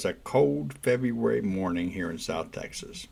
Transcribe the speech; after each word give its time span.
it's 0.00 0.06
a 0.06 0.14
cold 0.14 0.72
February 0.78 1.42
morning 1.42 1.90
here 1.90 2.10
in 2.10 2.16
South 2.16 2.52
Texas. 2.52 3.06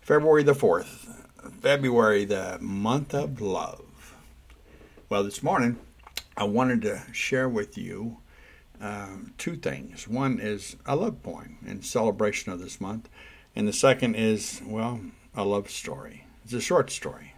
February 0.00 0.44
the 0.44 0.52
4th, 0.52 1.26
February, 1.60 2.24
the 2.24 2.58
month 2.60 3.12
of 3.12 3.40
love. 3.40 4.14
Well, 5.08 5.24
this 5.24 5.42
morning 5.42 5.80
I 6.36 6.44
wanted 6.44 6.80
to 6.82 7.02
share 7.10 7.48
with 7.48 7.76
you 7.76 8.18
uh, 8.80 9.16
two 9.36 9.56
things. 9.56 10.06
One 10.06 10.38
is 10.38 10.76
a 10.86 10.94
love 10.94 11.24
poem 11.24 11.58
in 11.66 11.82
celebration 11.82 12.52
of 12.52 12.60
this 12.60 12.80
month, 12.80 13.08
and 13.56 13.66
the 13.66 13.72
second 13.72 14.14
is, 14.14 14.62
well, 14.64 15.00
a 15.34 15.44
love 15.44 15.68
story. 15.70 16.24
It's 16.44 16.52
a 16.52 16.60
short 16.60 16.92
story 16.92 17.34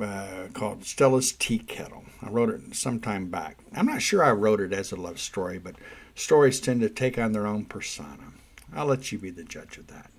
uh, 0.00 0.44
called 0.52 0.84
Stella's 0.84 1.32
Tea 1.32 1.58
Kettle. 1.58 2.04
I 2.22 2.28
wrote 2.30 2.50
it 2.50 2.76
some 2.76 3.00
time 3.00 3.30
back. 3.30 3.58
I'm 3.74 3.86
not 3.86 4.00
sure 4.00 4.22
I 4.22 4.30
wrote 4.30 4.60
it 4.60 4.72
as 4.72 4.92
a 4.92 4.96
love 4.96 5.18
story, 5.18 5.58
but 5.58 5.74
stories 6.22 6.60
tend 6.60 6.80
to 6.80 6.88
take 6.88 7.18
on 7.18 7.32
their 7.32 7.46
own 7.46 7.64
persona. 7.64 8.32
I'll 8.72 8.86
let 8.86 9.10
you 9.10 9.18
be 9.18 9.30
the 9.30 9.44
judge 9.44 9.76
of 9.76 9.88
that. 9.88 10.10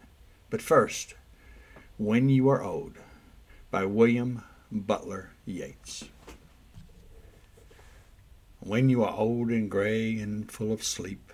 But 0.49 0.62
first, 0.62 1.16
When 1.98 2.29
You 2.29 2.49
Are 2.49 2.62
Old 2.62 2.98
by 3.71 3.85
William 3.85 4.43
Butler 4.71 5.31
Yeats. 5.45 6.05
When 8.59 8.89
you 8.89 9.03
are 9.03 9.13
old 9.13 9.49
and 9.49 9.70
gray 9.70 10.17
and 10.20 10.52
full 10.52 10.71
of 10.71 10.84
sleep, 10.84 11.31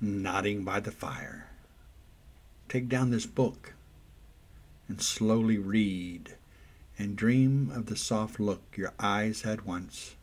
nodding 0.00 0.64
by 0.64 0.80
the 0.80 0.90
fire, 0.90 1.48
take 2.68 2.88
down 2.88 3.10
this 3.10 3.26
book 3.26 3.74
and 4.88 5.00
slowly 5.00 5.58
read 5.58 6.34
and 6.98 7.16
dream 7.16 7.70
of 7.74 7.86
the 7.86 7.96
soft 7.96 8.40
look 8.40 8.62
your 8.76 8.92
eyes 8.98 9.42
had 9.42 9.62
once 9.62 10.16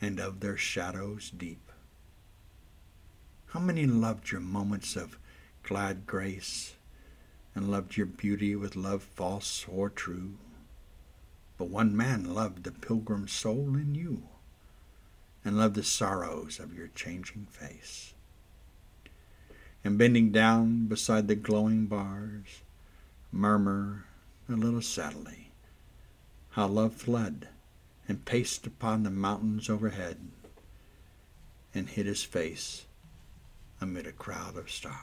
and 0.00 0.20
of 0.20 0.40
their 0.40 0.56
shadows 0.56 1.30
deep. 1.30 1.71
How 3.52 3.60
many 3.60 3.86
loved 3.86 4.30
your 4.30 4.40
moments 4.40 4.96
of 4.96 5.18
glad 5.62 6.06
grace 6.06 6.72
and 7.54 7.70
loved 7.70 7.98
your 7.98 8.06
beauty 8.06 8.56
with 8.56 8.76
love 8.76 9.02
false 9.02 9.66
or 9.68 9.90
true? 9.90 10.38
But 11.58 11.68
one 11.68 11.94
man 11.94 12.32
loved 12.32 12.64
the 12.64 12.72
pilgrim 12.72 13.28
soul 13.28 13.76
in 13.76 13.94
you 13.94 14.22
and 15.44 15.58
loved 15.58 15.74
the 15.74 15.82
sorrows 15.82 16.58
of 16.58 16.72
your 16.72 16.88
changing 16.94 17.44
face. 17.44 18.14
And 19.84 19.98
bending 19.98 20.32
down 20.32 20.86
beside 20.86 21.28
the 21.28 21.34
glowing 21.34 21.84
bars, 21.84 22.62
murmur 23.30 24.06
a 24.48 24.52
little 24.52 24.80
sadly 24.80 25.52
how 26.52 26.68
love 26.68 26.94
fled 26.94 27.48
and 28.08 28.24
paced 28.24 28.66
upon 28.66 29.02
the 29.02 29.10
mountains 29.10 29.68
overhead 29.68 30.16
and 31.74 31.90
hid 31.90 32.06
his 32.06 32.24
face 32.24 32.86
amid 33.82 34.06
a 34.06 34.12
crowd 34.12 34.56
of 34.56 34.70
stars. 34.70 34.96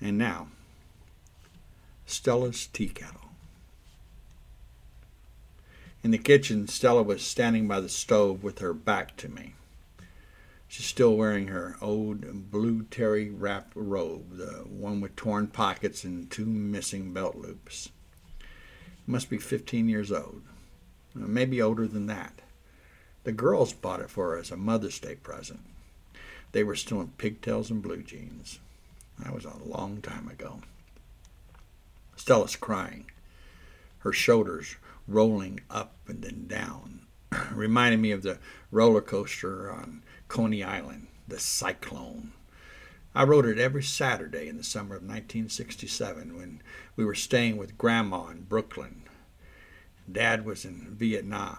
And 0.00 0.18
now, 0.18 0.48
Stella's 2.06 2.66
tea 2.66 2.88
kettle. 2.88 3.30
In 6.02 6.10
the 6.10 6.18
kitchen, 6.18 6.68
Stella 6.68 7.02
was 7.02 7.22
standing 7.22 7.66
by 7.66 7.80
the 7.80 7.88
stove 7.88 8.42
with 8.42 8.60
her 8.60 8.72
back 8.72 9.16
to 9.18 9.28
me. 9.28 9.54
She's 10.68 10.86
still 10.86 11.16
wearing 11.16 11.48
her 11.48 11.76
old 11.80 12.50
blue 12.50 12.84
terry 12.84 13.28
wrap 13.28 13.72
robe, 13.74 14.36
the 14.36 14.64
one 14.68 15.00
with 15.00 15.16
torn 15.16 15.48
pockets 15.48 16.04
and 16.04 16.30
two 16.30 16.46
missing 16.46 17.12
belt 17.12 17.36
loops 17.36 17.90
must 19.10 19.28
be 19.28 19.38
15 19.38 19.88
years 19.88 20.12
old, 20.12 20.42
maybe 21.14 21.60
older 21.60 21.86
than 21.86 22.06
that. 22.06 22.40
The 23.24 23.32
girls 23.32 23.72
bought 23.72 24.00
it 24.00 24.10
for 24.10 24.30
her 24.30 24.38
as 24.38 24.50
a 24.50 24.56
Mother's 24.56 24.98
Day 24.98 25.16
present. 25.16 25.60
They 26.52 26.64
were 26.64 26.76
still 26.76 27.00
in 27.00 27.08
pigtails 27.08 27.70
and 27.70 27.82
blue 27.82 28.02
jeans. 28.02 28.58
That 29.18 29.34
was 29.34 29.44
a 29.44 29.56
long 29.64 30.00
time 30.02 30.28
ago. 30.28 30.60
Stella's 32.16 32.56
crying, 32.56 33.06
her 34.00 34.12
shoulders 34.12 34.76
rolling 35.06 35.60
up 35.70 35.94
and 36.06 36.22
then 36.22 36.46
down, 36.46 37.06
reminding 37.52 38.00
me 38.00 38.10
of 38.10 38.22
the 38.22 38.38
roller 38.70 39.00
coaster 39.00 39.70
on 39.70 40.02
Coney 40.28 40.62
Island, 40.62 41.06
the 41.28 41.38
Cyclone. 41.38 42.32
I 43.14 43.24
rode 43.24 43.46
it 43.46 43.58
every 43.58 43.82
Saturday 43.82 44.48
in 44.48 44.56
the 44.56 44.62
summer 44.62 44.96
of 44.96 45.02
1967 45.02 46.36
when 46.36 46.62
we 46.94 47.04
were 47.04 47.14
staying 47.14 47.56
with 47.56 47.78
Grandma 47.78 48.28
in 48.28 48.42
Brooklyn. 48.42 49.02
Dad 50.10 50.44
was 50.44 50.64
in 50.64 50.94
Vietnam. 50.96 51.58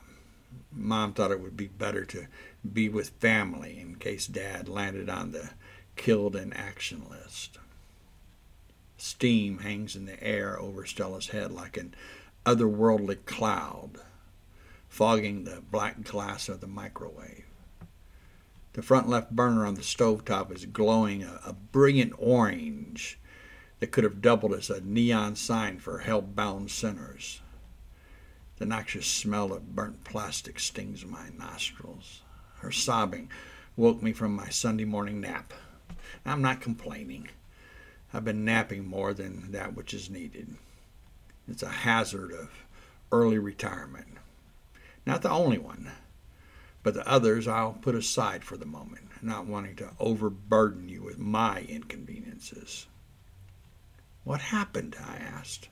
Mom 0.71 1.13
thought 1.13 1.31
it 1.31 1.39
would 1.39 1.57
be 1.57 1.67
better 1.67 2.05
to 2.05 2.27
be 2.73 2.89
with 2.89 3.09
family 3.19 3.79
in 3.79 3.95
case 3.95 4.27
Dad 4.27 4.69
landed 4.69 5.09
on 5.09 5.31
the 5.31 5.51
killed 5.95 6.35
in 6.35 6.53
action 6.53 7.05
list. 7.09 7.57
Steam 8.97 9.59
hangs 9.59 9.95
in 9.95 10.05
the 10.05 10.21
air 10.23 10.59
over 10.59 10.85
Stella's 10.85 11.27
head 11.29 11.51
like 11.51 11.77
an 11.77 11.93
otherworldly 12.45 13.25
cloud, 13.25 13.99
fogging 14.87 15.43
the 15.43 15.61
black 15.71 16.03
glass 16.03 16.49
of 16.49 16.61
the 16.61 16.67
microwave. 16.67 17.45
The 18.73 18.81
front 18.81 19.09
left 19.09 19.31
burner 19.31 19.65
on 19.65 19.75
the 19.75 19.81
stovetop 19.81 20.51
is 20.53 20.65
glowing 20.65 21.23
a, 21.23 21.41
a 21.45 21.53
brilliant 21.53 22.13
orange 22.17 23.19
that 23.79 23.91
could 23.91 24.03
have 24.03 24.21
doubled 24.21 24.53
as 24.53 24.69
a 24.69 24.81
neon 24.81 25.35
sign 25.35 25.79
for 25.79 25.99
hell-bound 25.99 26.71
sinners. 26.71 27.41
The 28.61 28.67
noxious 28.67 29.07
smell 29.07 29.53
of 29.53 29.75
burnt 29.75 30.03
plastic 30.03 30.59
stings 30.59 31.03
my 31.03 31.29
nostrils. 31.35 32.21
Her 32.59 32.71
sobbing 32.71 33.31
woke 33.75 34.03
me 34.03 34.13
from 34.13 34.35
my 34.35 34.49
Sunday 34.49 34.85
morning 34.85 35.19
nap. 35.19 35.51
I'm 36.27 36.43
not 36.43 36.61
complaining. 36.61 37.29
I've 38.13 38.23
been 38.23 38.45
napping 38.45 38.85
more 38.85 39.15
than 39.15 39.51
that 39.51 39.73
which 39.75 39.95
is 39.95 40.11
needed. 40.11 40.57
It's 41.47 41.63
a 41.63 41.69
hazard 41.69 42.31
of 42.31 42.51
early 43.11 43.39
retirement. 43.39 44.09
Not 45.07 45.23
the 45.23 45.31
only 45.31 45.57
one. 45.57 45.89
But 46.83 46.93
the 46.93 47.09
others 47.09 47.47
I'll 47.47 47.73
put 47.73 47.95
aside 47.95 48.43
for 48.43 48.57
the 48.57 48.67
moment, 48.67 49.07
not 49.23 49.47
wanting 49.47 49.75
to 49.77 49.93
overburden 49.99 50.87
you 50.87 51.01
with 51.01 51.17
my 51.17 51.61
inconveniences. 51.61 52.85
What 54.23 54.41
happened? 54.41 54.95
I 55.03 55.15
asked. 55.15 55.69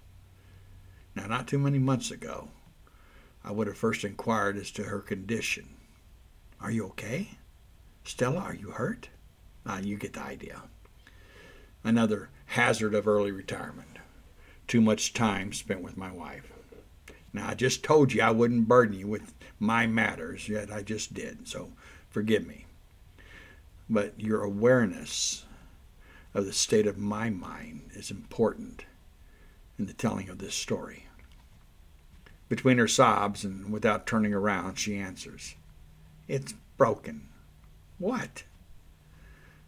Now, 1.14 1.28
not 1.28 1.48
too 1.48 1.60
many 1.60 1.78
months 1.78 2.10
ago, 2.10 2.50
I 3.44 3.52
would 3.52 3.68
have 3.68 3.78
first 3.78 4.04
inquired 4.04 4.58
as 4.58 4.72
to 4.72 4.84
her 4.84 5.00
condition. 5.00 5.70
Are 6.62 6.72
you 6.72 6.86
okay? 6.88 7.38
Stella, 8.04 8.40
are 8.40 8.56
you 8.56 8.72
hurt? 8.72 9.10
Ah, 9.66 9.80
you 9.80 9.98
get 9.98 10.14
the 10.14 10.22
idea. 10.22 10.64
Another 11.84 12.30
hazard 12.48 12.94
of 12.94 13.08
early 13.08 13.32
retirement. 13.32 13.98
Too 14.68 14.82
much 14.82 15.14
time 15.14 15.54
spent 15.54 15.82
with 15.82 15.98
my 15.98 16.12
wife. 16.12 16.52
Now, 17.32 17.50
I 17.50 17.54
just 17.54 17.84
told 17.84 18.14
you 18.14 18.22
I 18.22 18.32
wouldn't 18.32 18.68
burden 18.68 18.98
you 18.98 19.08
with 19.08 19.34
my 19.60 19.88
matters, 19.88 20.50
yet 20.50 20.72
I 20.72 20.82
just 20.82 21.14
did, 21.14 21.48
so 21.48 21.72
forgive 22.10 22.46
me. 22.46 22.66
But 23.90 24.20
your 24.20 24.44
awareness 24.44 25.46
of 26.34 26.46
the 26.46 26.54
state 26.54 26.88
of 26.88 26.98
my 26.98 27.30
mind 27.30 27.92
is 27.94 28.12
important 28.12 28.86
in 29.78 29.86
the 29.86 29.94
telling 29.94 30.30
of 30.30 30.40
this 30.40 30.56
story. 30.56 31.06
Between 32.50 32.80
her 32.80 32.88
sobs 32.88 33.46
and 33.46 33.72
without 33.72 34.08
turning 34.08 34.34
around, 34.34 34.80
she 34.80 34.98
answers, 34.98 35.56
It's 36.28 36.54
broken. 36.78 37.30
What? 38.00 38.44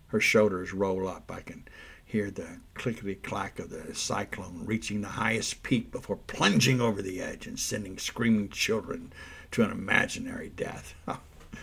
Her 0.08 0.20
shoulders 0.20 0.74
roll 0.74 1.08
up. 1.08 1.32
I 1.32 1.42
can 1.42 1.68
hear 2.04 2.32
the 2.32 2.60
clickety 2.74 3.16
clack 3.16 3.60
of 3.60 3.70
the 3.70 3.94
cyclone 3.96 4.66
reaching 4.66 5.02
the 5.02 5.10
highest 5.10 5.64
peak 5.64 5.92
before 5.92 6.18
plunging 6.18 6.82
over 6.82 7.02
the 7.02 7.22
edge 7.22 7.48
and 7.48 7.58
sending 7.58 7.98
screaming 7.98 8.50
children 8.50 9.14
to 9.52 9.64
an 9.64 9.72
imaginary 9.72 10.50
death. 10.50 10.96
well, 11.06 11.22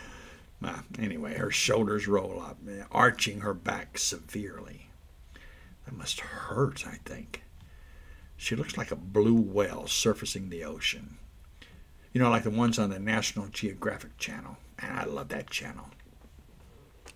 ah, 0.65 0.85
anyway, 0.99 1.35
her 1.35 1.51
shoulders 1.51 2.07
roll 2.07 2.41
up, 2.41 2.59
arching 2.93 3.41
her 3.41 3.55
back 3.55 3.99
severely. 3.99 4.89
That 5.85 5.97
must 5.97 6.21
hurt, 6.21 6.87
I 6.87 6.99
think. 7.05 7.43
She 8.41 8.55
looks 8.55 8.79
like 8.79 8.93
a 8.93 8.97
blue 8.97 9.35
whale 9.35 9.89
surfacing 9.89 10.49
the 10.49 10.63
ocean. 10.63 11.19
You 12.13 12.23
know, 12.23 12.31
like 12.31 12.45
the 12.45 12.51
ones 12.51 12.79
on 12.79 12.89
the 12.89 13.01
National 13.01 13.49
Geographic 13.49 14.17
Channel. 14.17 14.57
And 14.79 14.97
I 14.97 15.05
love 15.05 15.29
that 15.29 15.51
channel. 15.51 15.91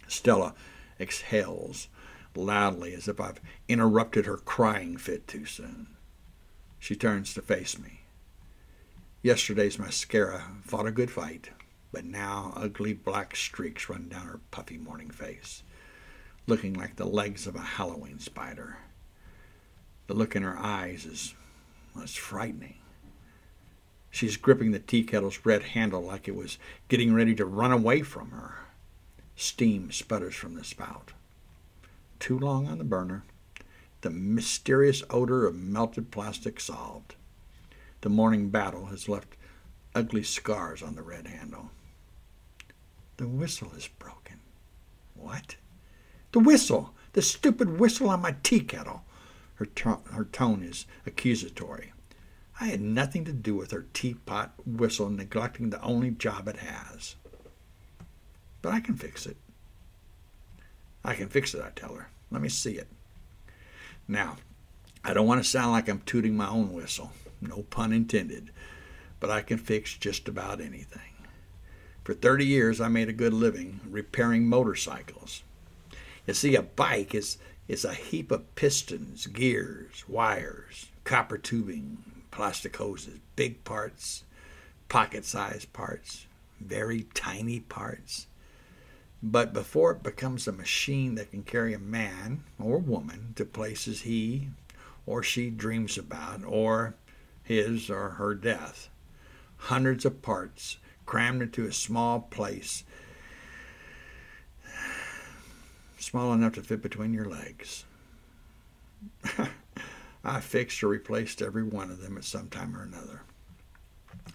Stella 0.08 0.54
exhales 0.98 1.86
loudly 2.34 2.92
as 2.92 3.06
if 3.06 3.20
I've 3.20 3.40
interrupted 3.68 4.26
her 4.26 4.36
crying 4.36 4.96
fit 4.96 5.28
too 5.28 5.46
soon. 5.46 5.86
She 6.80 6.96
turns 6.96 7.32
to 7.34 7.40
face 7.40 7.78
me. 7.78 8.00
Yesterday's 9.22 9.78
mascara 9.78 10.42
fought 10.64 10.88
a 10.88 10.90
good 10.90 11.10
fight, 11.10 11.50
but 11.92 12.04
now 12.04 12.52
ugly 12.56 12.94
black 12.94 13.36
streaks 13.36 13.88
run 13.88 14.08
down 14.08 14.26
her 14.26 14.40
puffy 14.50 14.76
morning 14.76 15.10
face, 15.10 15.62
looking 16.48 16.74
like 16.74 16.96
the 16.96 17.06
legs 17.06 17.46
of 17.46 17.54
a 17.54 17.60
Halloween 17.60 18.18
spider. 18.18 18.78
The 20.12 20.18
look 20.18 20.36
in 20.36 20.42
her 20.42 20.58
eyes 20.58 21.06
is 21.06 21.34
was 21.96 22.14
frightening. 22.14 22.74
She's 24.10 24.36
gripping 24.36 24.70
the 24.70 24.78
tea 24.78 25.04
kettle's 25.04 25.46
red 25.46 25.62
handle 25.62 26.02
like 26.02 26.28
it 26.28 26.36
was 26.36 26.58
getting 26.88 27.14
ready 27.14 27.34
to 27.34 27.46
run 27.46 27.72
away 27.72 28.02
from 28.02 28.32
her. 28.32 28.66
Steam 29.36 29.90
sputters 29.90 30.34
from 30.34 30.54
the 30.54 30.64
spout. 30.64 31.12
Too 32.18 32.38
long 32.38 32.68
on 32.68 32.76
the 32.76 32.84
burner. 32.84 33.24
The 34.02 34.10
mysterious 34.10 35.02
odor 35.08 35.46
of 35.46 35.54
melted 35.54 36.10
plastic 36.10 36.60
solved. 36.60 37.14
The 38.02 38.10
morning 38.10 38.50
battle 38.50 38.84
has 38.88 39.08
left 39.08 39.34
ugly 39.94 40.24
scars 40.24 40.82
on 40.82 40.94
the 40.94 41.02
red 41.02 41.26
handle. 41.26 41.70
The 43.16 43.28
whistle 43.28 43.72
is 43.74 43.88
broken. 43.88 44.40
What? 45.14 45.56
The 46.32 46.40
whistle! 46.40 46.92
The 47.14 47.22
stupid 47.22 47.80
whistle 47.80 48.10
on 48.10 48.20
my 48.20 48.36
tea 48.42 48.60
kettle! 48.60 49.04
Her, 49.82 49.98
her 50.12 50.24
tone 50.24 50.62
is 50.62 50.86
accusatory. 51.06 51.92
I 52.60 52.66
had 52.66 52.80
nothing 52.80 53.24
to 53.24 53.32
do 53.32 53.54
with 53.54 53.70
her 53.70 53.86
teapot 53.92 54.52
whistle 54.66 55.10
neglecting 55.10 55.70
the 55.70 55.82
only 55.82 56.10
job 56.10 56.48
it 56.48 56.58
has. 56.58 57.16
But 58.60 58.72
I 58.72 58.80
can 58.80 58.96
fix 58.96 59.26
it. 59.26 59.36
I 61.04 61.14
can 61.14 61.28
fix 61.28 61.54
it, 61.54 61.62
I 61.62 61.70
tell 61.70 61.94
her. 61.94 62.08
Let 62.30 62.40
me 62.40 62.48
see 62.48 62.76
it. 62.76 62.88
Now, 64.06 64.36
I 65.04 65.14
don't 65.14 65.26
want 65.26 65.42
to 65.42 65.48
sound 65.48 65.72
like 65.72 65.88
I'm 65.88 66.00
tooting 66.02 66.36
my 66.36 66.48
own 66.48 66.72
whistle. 66.72 67.12
No 67.40 67.62
pun 67.62 67.92
intended. 67.92 68.50
But 69.18 69.30
I 69.30 69.42
can 69.42 69.58
fix 69.58 69.96
just 69.96 70.28
about 70.28 70.60
anything. 70.60 71.00
For 72.04 72.14
30 72.14 72.46
years, 72.46 72.80
I 72.80 72.88
made 72.88 73.08
a 73.08 73.12
good 73.12 73.32
living 73.32 73.80
repairing 73.88 74.46
motorcycles. 74.48 75.42
You 76.26 76.34
see, 76.34 76.54
a 76.54 76.62
bike 76.62 77.14
is, 77.14 77.38
is 77.72 77.86
a 77.86 77.94
heap 77.94 78.30
of 78.30 78.54
pistons, 78.54 79.26
gears, 79.28 80.04
wires, 80.06 80.90
copper 81.04 81.38
tubing, 81.38 81.96
plastic 82.30 82.76
hoses, 82.76 83.18
big 83.34 83.64
parts, 83.64 84.24
pocket 84.90 85.24
sized 85.24 85.72
parts, 85.72 86.26
very 86.60 87.06
tiny 87.14 87.60
parts. 87.60 88.26
But 89.22 89.54
before 89.54 89.92
it 89.92 90.02
becomes 90.02 90.46
a 90.46 90.52
machine 90.52 91.14
that 91.14 91.30
can 91.30 91.44
carry 91.44 91.72
a 91.72 91.78
man 91.78 92.44
or 92.60 92.76
woman 92.76 93.32
to 93.36 93.46
places 93.46 94.02
he 94.02 94.48
or 95.06 95.22
she 95.22 95.48
dreams 95.48 95.96
about, 95.96 96.44
or 96.44 96.94
his 97.42 97.88
or 97.88 98.10
her 98.10 98.34
death, 98.34 98.90
hundreds 99.56 100.04
of 100.04 100.20
parts 100.20 100.76
crammed 101.06 101.40
into 101.40 101.64
a 101.64 101.72
small 101.72 102.20
place, 102.20 102.84
small 106.02 106.32
enough 106.32 106.54
to 106.54 106.62
fit 106.62 106.82
between 106.82 107.12
your 107.14 107.26
legs. 107.26 107.84
I 110.24 110.40
fixed 110.40 110.82
or 110.82 110.88
replaced 110.88 111.42
every 111.42 111.62
one 111.62 111.90
of 111.90 112.00
them 112.00 112.16
at 112.16 112.24
some 112.24 112.48
time 112.48 112.76
or 112.76 112.82
another. 112.82 113.22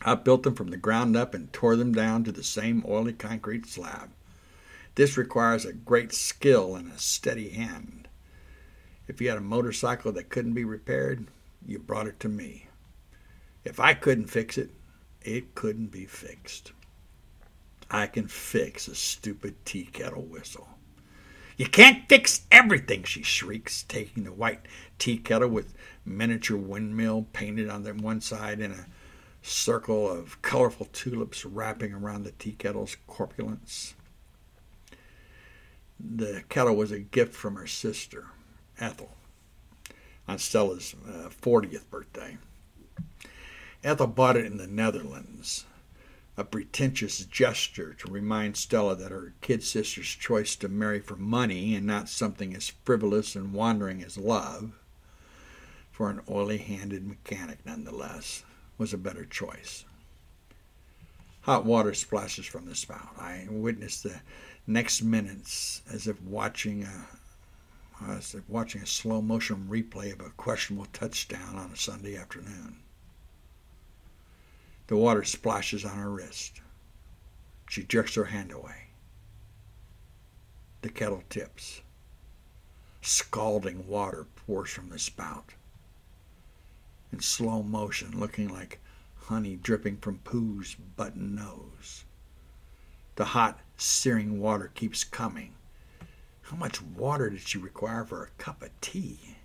I 0.01 0.15
built 0.15 0.43
them 0.43 0.55
from 0.55 0.69
the 0.69 0.77
ground 0.77 1.15
up 1.15 1.33
and 1.33 1.51
tore 1.51 1.75
them 1.75 1.93
down 1.93 2.23
to 2.25 2.31
the 2.31 2.43
same 2.43 2.83
oily 2.87 3.13
concrete 3.13 3.65
slab. 3.65 4.09
This 4.95 5.17
requires 5.17 5.65
a 5.65 5.73
great 5.73 6.13
skill 6.13 6.75
and 6.75 6.91
a 6.91 6.97
steady 6.97 7.49
hand. 7.49 8.07
If 9.07 9.21
you 9.21 9.29
had 9.29 9.37
a 9.37 9.41
motorcycle 9.41 10.11
that 10.13 10.29
couldn't 10.29 10.53
be 10.53 10.65
repaired, 10.65 11.27
you 11.65 11.79
brought 11.79 12.07
it 12.07 12.19
to 12.21 12.29
me. 12.29 12.67
If 13.63 13.79
I 13.79 13.93
couldn't 13.93 14.27
fix 14.27 14.57
it, 14.57 14.71
it 15.21 15.55
couldn't 15.55 15.91
be 15.91 16.05
fixed. 16.05 16.71
I 17.89 18.07
can 18.07 18.27
fix 18.27 18.87
a 18.87 18.95
stupid 18.95 19.55
tea 19.65 19.85
kettle 19.85 20.23
whistle. 20.23 20.67
You 21.57 21.65
can't 21.65 22.07
fix 22.07 22.42
everything, 22.51 23.04
she 23.04 23.24
shrieks, 23.24 23.83
taking 23.88 24.24
the 24.24 24.31
white 24.31 24.62
tea 25.00 25.18
kettle 25.18 25.50
with 25.50 25.74
miniature 26.06 26.57
windmill 26.57 27.25
painted 27.33 27.68
on 27.68 27.81
the 27.81 27.94
one 27.94 28.21
side 28.21 28.59
and 28.59 28.74
a 28.74 28.86
circle 29.42 30.09
of 30.09 30.39
colorful 30.44 30.88
tulips 30.94 31.45
wrapping 31.45 31.94
around 31.94 32.24
the 32.24 32.31
tea 32.31 32.51
kettle's 32.51 32.98
corpulence. 33.07 33.95
The 36.00 36.44
kettle 36.48 36.75
was 36.75 36.92
a 36.92 37.00
gift 37.00 37.33
from 37.33 37.56
her 37.56 37.65
sister, 37.65 38.27
Ethel, 38.80 39.15
on 40.27 40.38
Stella's 40.38 40.95
uh, 41.07 41.30
40th 41.30 41.89
birthday. 41.89 42.38
Ethel 43.83 44.07
bought 44.07 44.38
it 44.38 44.45
in 44.45 44.57
the 44.57 44.68
Netherlands, 44.68 45.65
a 46.38 46.44
pretentious 46.44 47.25
gesture 47.25 47.94
to 47.95 48.12
remind 48.12 48.56
Stella 48.56 48.95
that 48.95 49.12
her 49.12 49.34
kid 49.42 49.63
sister's 49.63 50.07
choice 50.07 50.56
to 50.57 50.69
marry 50.69 51.00
for 51.00 51.16
money 51.16 51.74
and 51.74 51.86
not 51.86 52.07
something 52.07 52.56
as 52.56 52.74
frivolous 52.86 53.36
and 53.36 53.54
wandering 53.54 54.04
as 54.04 54.18
love, 54.18 54.72
for 55.92 56.12
an 56.12 56.22
oily 56.30 56.60
handed 56.60 57.07
mechanic 57.07 57.57
nonetheless, 57.66 58.44
was 58.78 58.94
a 58.94 58.98
better 58.98 59.25
choice. 59.25 59.84
Hot 61.42 61.66
water 61.66 61.95
splashes 61.95 62.45
from 62.45 62.66
the 62.66 62.75
spout. 62.75 63.16
I 63.18 63.48
witnessed 63.50 64.04
the 64.04 64.19
next 64.68 65.01
minutes 65.01 65.81
as 65.92 66.07
if 66.07 66.22
watching 66.22 66.84
a 66.84 67.07
as 68.10 68.36
if 68.36 68.48
watching 68.48 68.84
a 68.84 68.86
slow 68.86 69.24
motion 69.24 69.68
replay 69.68 70.13
of 70.13 70.19
a 70.19 70.30
questionable 70.31 70.86
touchdown 70.94 71.56
on 71.56 71.72
a 71.72 71.75
Sunday 71.75 72.16
afternoon. 72.16 72.78
The 74.88 74.98
water 74.98 75.24
splashes 75.24 75.84
on 75.84 75.98
her 75.98 76.10
wrist. 76.10 76.62
She 77.69 77.84
jerks 77.84 78.16
her 78.16 78.25
hand 78.25 78.51
away. 78.51 78.88
The 80.81 80.89
kettle 80.89 81.24
tips. 81.30 81.81
Scalding 83.01 83.88
water 83.88 84.28
pours 84.36 84.69
from 84.69 84.89
the 84.89 85.00
spout. 85.00 85.54
In 87.12 87.19
slow 87.19 87.63
motion, 87.63 88.18
looking 88.18 88.48
like 88.48 88.80
honey 89.24 89.57
dripping 89.57 89.98
from 89.98 90.19
Pooh's 90.19 90.75
button 90.75 91.36
nose. 91.36 92.06
The 93.16 93.25
hot, 93.25 93.60
searing 93.75 94.39
water 94.39 94.72
keeps 94.74 95.04
coming. 95.04 95.56
How 96.44 96.56
much 96.56 96.81
water 96.81 97.30
did 97.30 97.42
she 97.42 97.57
require 97.57 98.06
for 98.06 98.24
a 98.24 98.42
cup 98.42 98.62
of 98.62 98.69
tea? 98.80 99.37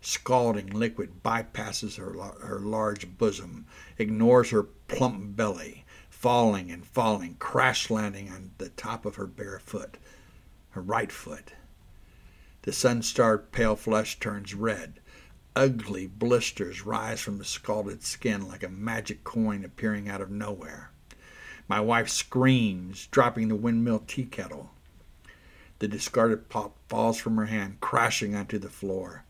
Scalding 0.00 0.68
liquid 0.68 1.22
bypasses 1.22 1.96
her, 1.96 2.12
her 2.46 2.60
large 2.60 3.18
bosom, 3.18 3.66
ignores 3.98 4.50
her 4.50 4.62
plump 4.62 5.36
belly, 5.36 5.84
falling 6.08 6.70
and 6.70 6.86
falling, 6.86 7.34
crash 7.38 7.90
landing 7.90 8.30
on 8.30 8.50
the 8.58 8.68
top 8.70 9.04
of 9.04 9.16
her 9.16 9.26
bare 9.26 9.58
foot, 9.58 9.96
her 10.70 10.82
right 10.82 11.12
foot. 11.12 11.52
The 12.62 12.72
sun 12.72 13.02
starred 13.02 13.52
pale 13.52 13.76
flesh 13.76 14.18
turns 14.18 14.54
red. 14.54 15.00
Ugly 15.56 16.08
blisters 16.08 16.84
rise 16.84 17.20
from 17.20 17.38
the 17.38 17.44
scalded 17.44 18.02
skin 18.02 18.46
like 18.46 18.62
a 18.62 18.68
magic 18.68 19.24
coin 19.24 19.64
appearing 19.64 20.08
out 20.08 20.20
of 20.20 20.30
nowhere. 20.30 20.90
My 21.68 21.80
wife 21.80 22.08
screams, 22.08 23.06
dropping 23.06 23.48
the 23.48 23.56
windmill 23.56 24.04
tea 24.06 24.24
kettle. 24.24 24.70
The 25.78 25.88
discarded 25.88 26.48
pot 26.48 26.72
falls 26.88 27.18
from 27.18 27.36
her 27.36 27.46
hand, 27.46 27.80
crashing 27.80 28.34
onto 28.34 28.58
the 28.58 28.68
floor. 28.68 29.24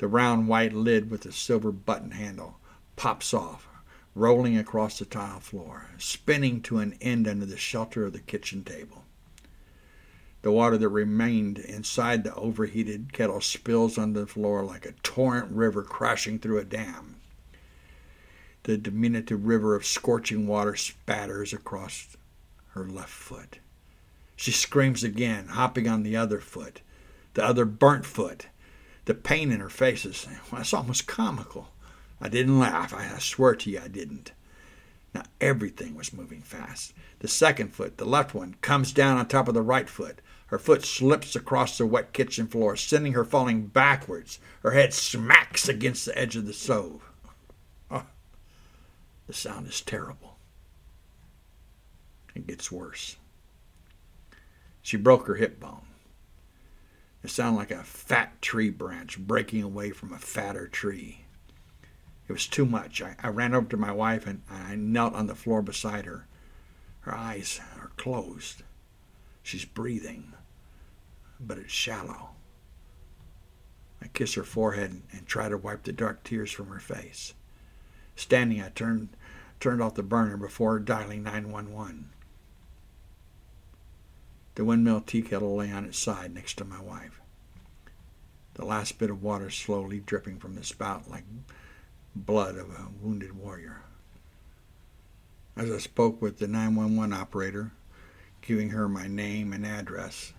The 0.00 0.08
round 0.08 0.48
white 0.48 0.72
lid 0.72 1.10
with 1.10 1.24
the 1.24 1.32
silver 1.32 1.70
button 1.70 2.12
handle 2.12 2.58
pops 2.96 3.34
off, 3.34 3.68
rolling 4.14 4.56
across 4.56 4.98
the 4.98 5.04
tile 5.04 5.40
floor, 5.40 5.90
spinning 5.98 6.62
to 6.62 6.78
an 6.78 6.94
end 7.02 7.28
under 7.28 7.44
the 7.44 7.58
shelter 7.58 8.06
of 8.06 8.14
the 8.14 8.20
kitchen 8.20 8.64
table. 8.64 9.04
The 10.40 10.52
water 10.52 10.78
that 10.78 10.88
remained 10.88 11.58
inside 11.58 12.24
the 12.24 12.34
overheated 12.34 13.12
kettle 13.12 13.42
spills 13.42 13.98
onto 13.98 14.20
the 14.20 14.26
floor 14.26 14.64
like 14.64 14.86
a 14.86 14.92
torrent 15.02 15.52
river 15.52 15.82
crashing 15.82 16.38
through 16.38 16.60
a 16.60 16.64
dam. 16.64 17.16
The 18.62 18.78
diminutive 18.78 19.46
river 19.46 19.74
of 19.74 19.84
scorching 19.84 20.46
water 20.46 20.76
spatters 20.76 21.52
across 21.52 22.16
her 22.70 22.86
left 22.86 23.10
foot. 23.10 23.58
She 24.34 24.50
screams 24.50 25.04
again, 25.04 25.48
hopping 25.48 25.86
on 25.86 26.04
the 26.04 26.16
other 26.16 26.40
foot, 26.40 26.80
the 27.34 27.44
other 27.44 27.66
burnt 27.66 28.06
foot, 28.06 28.46
the 29.04 29.14
pain 29.14 29.50
in 29.50 29.60
her 29.60 29.70
face 29.70 30.04
is—it's 30.04 30.74
almost 30.74 31.06
comical. 31.06 31.68
I 32.20 32.28
didn't 32.28 32.58
laugh. 32.58 32.92
I, 32.92 33.18
swear 33.18 33.54
to 33.54 33.70
you, 33.70 33.80
I 33.82 33.88
didn't. 33.88 34.32
Now 35.14 35.22
everything 35.40 35.94
was 35.94 36.12
moving 36.12 36.42
fast. 36.42 36.92
The 37.20 37.28
second 37.28 37.74
foot, 37.74 37.96
the 37.96 38.04
left 38.04 38.34
one, 38.34 38.56
comes 38.60 38.92
down 38.92 39.18
on 39.18 39.26
top 39.26 39.48
of 39.48 39.54
the 39.54 39.62
right 39.62 39.88
foot. 39.88 40.20
Her 40.46 40.58
foot 40.58 40.84
slips 40.84 41.36
across 41.36 41.78
the 41.78 41.86
wet 41.86 42.12
kitchen 42.12 42.46
floor, 42.46 42.76
sending 42.76 43.12
her 43.12 43.24
falling 43.24 43.66
backwards. 43.66 44.38
Her 44.62 44.72
head 44.72 44.92
smacks 44.92 45.68
against 45.68 46.04
the 46.04 46.18
edge 46.18 46.36
of 46.36 46.46
the 46.46 46.52
stove. 46.52 47.02
Oh, 47.90 48.06
the 49.26 49.32
sound 49.32 49.68
is 49.68 49.80
terrible. 49.80 50.36
It 52.34 52.46
gets 52.46 52.70
worse. 52.70 53.16
She 54.82 54.96
broke 54.96 55.26
her 55.26 55.36
hip 55.36 55.60
bone. 55.60 55.86
It 57.22 57.30
sounded 57.30 57.58
like 57.58 57.70
a 57.70 57.84
fat 57.84 58.40
tree 58.40 58.70
branch 58.70 59.18
breaking 59.18 59.62
away 59.62 59.90
from 59.90 60.12
a 60.12 60.18
fatter 60.18 60.66
tree. 60.66 61.24
It 62.28 62.32
was 62.32 62.46
too 62.46 62.64
much. 62.64 63.02
I, 63.02 63.16
I 63.22 63.28
ran 63.28 63.54
over 63.54 63.68
to 63.70 63.76
my 63.76 63.92
wife 63.92 64.26
and 64.26 64.42
I 64.48 64.76
knelt 64.76 65.14
on 65.14 65.26
the 65.26 65.34
floor 65.34 65.62
beside 65.62 66.06
her. 66.06 66.26
Her 67.00 67.14
eyes 67.14 67.60
are 67.78 67.90
closed. 67.96 68.62
She's 69.42 69.64
breathing, 69.64 70.32
but 71.38 71.58
it's 71.58 71.72
shallow. 71.72 72.30
I 74.02 74.08
kiss 74.08 74.34
her 74.34 74.44
forehead 74.44 75.02
and 75.12 75.26
try 75.26 75.48
to 75.48 75.58
wipe 75.58 75.82
the 75.82 75.92
dark 75.92 76.24
tears 76.24 76.50
from 76.50 76.68
her 76.68 76.80
face. 76.80 77.34
Standing, 78.16 78.62
I 78.62 78.70
turned, 78.70 79.10
turned 79.58 79.82
off 79.82 79.94
the 79.94 80.02
burner 80.02 80.36
before 80.36 80.78
dialing 80.78 81.22
911. 81.22 82.10
The 84.60 84.66
windmill 84.66 85.00
tea 85.00 85.22
kettle 85.22 85.56
lay 85.56 85.72
on 85.72 85.86
its 85.86 85.98
side 85.98 86.34
next 86.34 86.58
to 86.58 86.66
my 86.66 86.82
wife. 86.82 87.18
The 88.56 88.66
last 88.66 88.98
bit 88.98 89.08
of 89.08 89.22
water 89.22 89.48
slowly 89.48 90.00
dripping 90.00 90.38
from 90.38 90.54
the 90.54 90.64
spout 90.64 91.10
like 91.10 91.24
blood 92.14 92.56
of 92.56 92.68
a 92.68 92.88
wounded 93.00 93.32
warrior. 93.32 93.80
As 95.56 95.70
I 95.70 95.78
spoke 95.78 96.20
with 96.20 96.40
the 96.40 96.46
911 96.46 97.10
operator, 97.14 97.72
giving 98.42 98.68
her 98.68 98.86
my 98.86 99.06
name 99.06 99.54
and 99.54 99.64
address, 99.64 100.34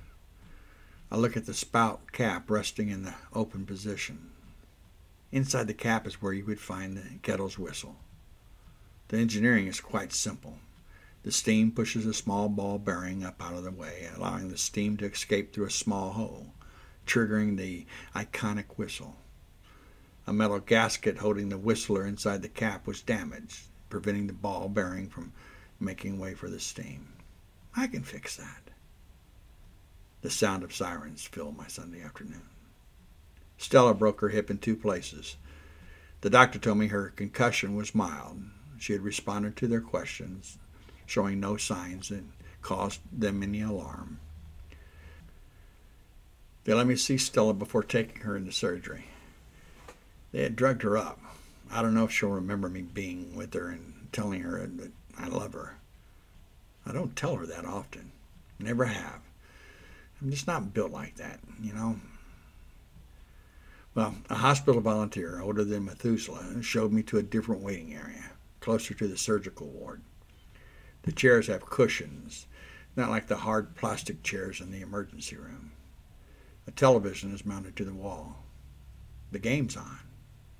I 1.11 1.17
look 1.17 1.35
at 1.35 1.47
the 1.47 1.55
spout 1.55 2.11
cap 2.11 2.47
resting 2.47 2.89
in 2.89 3.01
the 3.01 3.15
open 3.33 3.65
position. 3.65 4.29
Inside 5.31 5.65
the 5.65 5.73
cap 5.73 6.05
is 6.05 6.21
where 6.21 6.33
you 6.33 6.45
would 6.45 6.59
find 6.59 6.95
the 6.95 7.17
kettle's 7.23 7.57
whistle. 7.57 7.95
The 9.07 9.17
engineering 9.17 9.65
is 9.65 9.81
quite 9.81 10.13
simple. 10.13 10.59
The 11.23 11.31
steam 11.31 11.71
pushes 11.71 12.05
a 12.05 12.13
small 12.13 12.49
ball 12.49 12.79
bearing 12.79 13.23
up 13.23 13.41
out 13.43 13.53
of 13.53 13.63
the 13.63 13.71
way, 13.71 14.09
allowing 14.15 14.49
the 14.49 14.57
steam 14.57 14.97
to 14.97 15.05
escape 15.05 15.53
through 15.53 15.67
a 15.67 15.71
small 15.71 16.13
hole, 16.13 16.53
triggering 17.05 17.57
the 17.57 17.85
iconic 18.15 18.77
whistle. 18.77 19.17
A 20.25 20.33
metal 20.33 20.59
gasket 20.59 21.19
holding 21.19 21.49
the 21.49 21.57
whistler 21.57 22.05
inside 22.05 22.41
the 22.41 22.49
cap 22.49 22.87
was 22.87 23.01
damaged, 23.01 23.67
preventing 23.89 24.27
the 24.27 24.33
ball 24.33 24.67
bearing 24.67 25.09
from 25.09 25.33
making 25.79 26.17
way 26.17 26.33
for 26.33 26.49
the 26.49 26.59
steam. 26.59 27.13
I 27.75 27.87
can 27.87 28.03
fix 28.03 28.35
that. 28.35 28.71
The 30.21 30.29
sound 30.29 30.63
of 30.63 30.73
sirens 30.73 31.23
filled 31.25 31.57
my 31.57 31.67
Sunday 31.67 32.01
afternoon. 32.01 32.49
Stella 33.57 33.93
broke 33.93 34.21
her 34.21 34.29
hip 34.29 34.49
in 34.49 34.57
two 34.57 34.75
places. 34.75 35.37
The 36.21 36.29
doctor 36.29 36.59
told 36.59 36.77
me 36.77 36.87
her 36.87 37.09
concussion 37.09 37.75
was 37.75 37.95
mild. 37.95 38.41
She 38.79 38.93
had 38.93 39.01
responded 39.01 39.55
to 39.57 39.67
their 39.67 39.81
questions, 39.81 40.57
showing 41.11 41.41
no 41.41 41.57
signs 41.57 42.07
that 42.07 42.23
caused 42.61 43.01
them 43.11 43.43
any 43.43 43.61
alarm. 43.61 44.17
They 46.63 46.73
let 46.73 46.87
me 46.87 46.95
see 46.95 47.17
Stella 47.17 47.53
before 47.53 47.83
taking 47.83 48.21
her 48.21 48.37
into 48.37 48.53
surgery. 48.53 49.07
They 50.31 50.43
had 50.43 50.55
drugged 50.55 50.83
her 50.83 50.97
up. 50.97 51.19
I 51.69 51.81
don't 51.81 51.93
know 51.93 52.05
if 52.05 52.11
she'll 52.11 52.29
remember 52.29 52.69
me 52.69 52.81
being 52.81 53.35
with 53.35 53.53
her 53.55 53.67
and 53.67 54.07
telling 54.13 54.39
her 54.41 54.65
that 54.65 54.91
I 55.17 55.27
love 55.27 55.51
her. 55.51 55.75
I 56.85 56.93
don't 56.93 57.13
tell 57.13 57.35
her 57.35 57.45
that 57.45 57.65
often. 57.65 58.13
Never 58.57 58.85
have. 58.85 59.19
I'm 60.21 60.31
just 60.31 60.47
not 60.47 60.73
built 60.73 60.91
like 60.91 61.15
that, 61.15 61.41
you 61.61 61.73
know. 61.73 61.99
Well, 63.95 64.15
a 64.29 64.35
hospital 64.35 64.79
volunteer, 64.79 65.41
older 65.41 65.65
than 65.65 65.83
Methuselah, 65.83 66.63
showed 66.63 66.93
me 66.93 67.03
to 67.03 67.17
a 67.17 67.23
different 67.23 67.63
waiting 67.63 67.93
area, 67.93 68.31
closer 68.61 68.93
to 68.93 69.07
the 69.09 69.17
surgical 69.17 69.67
ward. 69.67 70.01
The 71.03 71.11
chairs 71.11 71.47
have 71.47 71.65
cushions, 71.65 72.45
not 72.95 73.09
like 73.09 73.27
the 73.27 73.37
hard 73.37 73.75
plastic 73.75 74.21
chairs 74.21 74.61
in 74.61 74.71
the 74.71 74.81
emergency 74.81 75.35
room. 75.35 75.71
A 76.67 76.71
television 76.71 77.33
is 77.33 77.45
mounted 77.45 77.75
to 77.77 77.85
the 77.85 77.93
wall. 77.93 78.43
The 79.31 79.39
game's 79.39 79.75
on, 79.75 79.99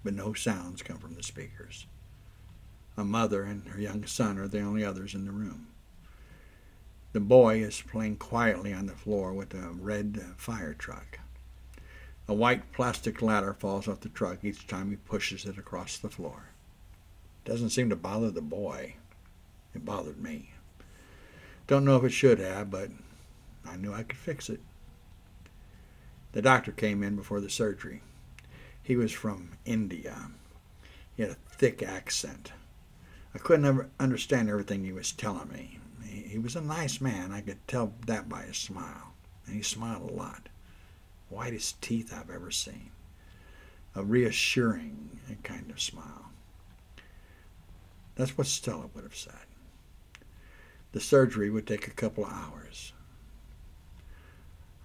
but 0.04 0.14
no 0.14 0.34
sounds 0.34 0.82
come 0.82 0.98
from 0.98 1.14
the 1.14 1.24
speakers. 1.24 1.86
A 2.98 3.04
mother 3.04 3.44
and 3.44 3.68
her 3.68 3.80
young 3.80 4.06
son 4.06 4.38
are 4.38 4.48
the 4.48 4.62
only 4.62 4.84
others 4.84 5.14
in 5.14 5.26
the 5.26 5.32
room. 5.32 5.68
The 7.14 7.20
boy 7.20 7.62
is 7.62 7.82
playing 7.82 8.18
quietly 8.18 8.74
on 8.74 8.86
the 8.86 8.96
floor 8.96 9.34
with 9.34 9.54
a 9.54 9.72
red 9.72 10.24
fire 10.38 10.74
truck. 10.74 11.20
A 12.28 12.34
white 12.34 12.72
plastic 12.72 13.22
ladder 13.22 13.54
falls 13.54 13.88
off 13.88 14.00
the 14.00 14.10
truck 14.10 14.44
each 14.44 14.66
time 14.66 14.90
he 14.90 14.96
pushes 14.96 15.46
it 15.46 15.58
across 15.58 15.98
the 15.98 16.10
floor. 16.10 16.50
It 17.46 17.50
Doesn't 17.50 17.72
seem 17.72 17.90
to 17.90 17.96
bother 17.96 18.32
the 18.32 18.42
boy. 18.42 18.96
It 19.74 19.86
bothered 19.86 20.22
me. 20.22 20.52
Don't 21.68 21.86
know 21.86 21.98
if 21.98 22.04
it 22.04 22.10
should 22.10 22.40
have, 22.40 22.70
but 22.70 22.90
I 23.66 23.78
knew 23.78 23.94
I 23.94 24.04
could 24.04 24.18
fix 24.18 24.50
it. 24.50 24.60
The 26.34 26.42
doctor 26.42 26.72
came 26.72 27.04
in 27.04 27.16
before 27.16 27.42
the 27.42 27.50
surgery. 27.50 28.02
He 28.82 28.96
was 28.96 29.12
from 29.12 29.52
India. 29.66 30.32
He 31.16 31.24
had 31.24 31.32
a 31.32 31.36
thick 31.36 31.84
accent. 31.84 32.52
I 33.34 33.38
couldn't 33.38 33.90
understand 34.00 34.50
everything 34.50 34.84
he 34.84 34.92
was 34.92 35.12
telling 35.12 35.50
me. 35.50 35.80
He, 36.04 36.22
he 36.22 36.38
was 36.40 36.56
a 36.56 36.62
nice 36.62 37.00
man. 37.00 37.32
I 37.32 37.42
could 37.42 37.66
tell 37.68 37.94
that 38.08 38.28
by 38.28 38.44
his 38.44 38.58
smile. 38.58 39.14
And 39.46 39.56
he 39.56 39.62
smiled 39.62 40.10
a 40.10 40.14
lot 40.14 40.50
whitest 41.32 41.82
teeth 41.82 42.14
I've 42.14 42.30
ever 42.30 42.52
seen. 42.52 42.92
A 43.96 44.04
reassuring 44.04 45.20
kind 45.44 45.72
of 45.72 45.82
smile. 45.82 46.30
That's 48.16 48.38
what 48.38 48.48
Stella 48.48 48.90
would 48.94 49.04
have 49.04 49.16
said. 49.16 49.34
The 50.92 51.00
surgery 51.00 51.50
would 51.50 51.68
take 51.68 51.88
a 51.88 51.92
couple 51.92 52.26
of 52.26 52.32
hours. 52.32 52.94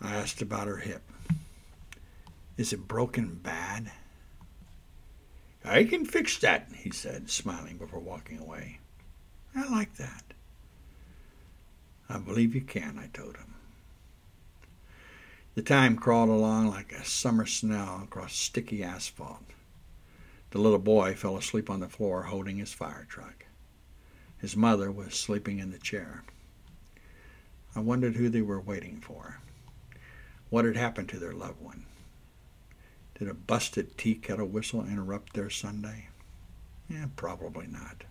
I 0.01 0.15
asked 0.15 0.43
about 0.43 0.69
her 0.69 0.77
hip. 0.77 1.03
Is 2.57 2.73
it 2.73 2.87
broken 2.89 3.41
bad? 3.43 3.91
I 5.65 5.85
can 5.85 6.05
fix 6.05 6.39
that, 6.39 6.69
he 6.75 6.91
said, 6.91 7.29
smiling 7.29 7.77
before 7.77 8.01
walking 8.01 8.39
away. 8.39 8.79
I 9.55 9.69
like 9.69 9.97
that. 9.97 10.23
I 12.09 12.19
believe 12.19 12.55
you 12.55 12.61
can, 12.61 12.99
I 12.99 13.09
told 13.09 13.37
him. 13.37 13.55
The 15.57 15.63
time 15.63 15.97
crawled 15.97 16.29
along 16.29 16.69
like 16.69 16.93
a 16.93 17.05
summer 17.05 17.47
snow 17.47 18.03
across 18.05 18.35
sticky 18.35 18.85
asphalt. 18.85 19.43
The 20.51 20.59
little 20.59 20.79
boy 20.79 21.15
fell 21.15 21.37
asleep 21.37 21.69
on 21.69 21.81
the 21.81 21.89
floor 21.89 22.25
holding 22.25 22.59
his 22.59 22.73
fire 22.73 23.07
truck. 23.09 23.46
His 24.39 24.57
mother 24.57 24.91
was 24.91 25.15
sleeping 25.15 25.59
in 25.59 25.71
the 25.71 25.79
chair. 25.79 26.25
I 27.75 27.81
wondered 27.81 28.17
who 28.17 28.29
they 28.29 28.43
were 28.43 28.61
waiting 28.61 29.01
for. 29.01 29.41
What 30.51 30.65
had 30.65 30.77
happened 30.77 31.09
to 31.11 31.19
their 31.19 31.33
loved 31.33 31.61
one? 31.61 31.85
Did 33.19 33.29
a 33.29 33.35
busted 33.35 33.97
tea 33.97 34.15
kettle 34.15 34.47
whistle 34.47 34.85
interrupt 34.85 35.33
their 35.33 35.51
Sunday? 35.51 36.09
Yeah, 36.89 37.07
probably 37.17 37.67
not. 37.67 38.05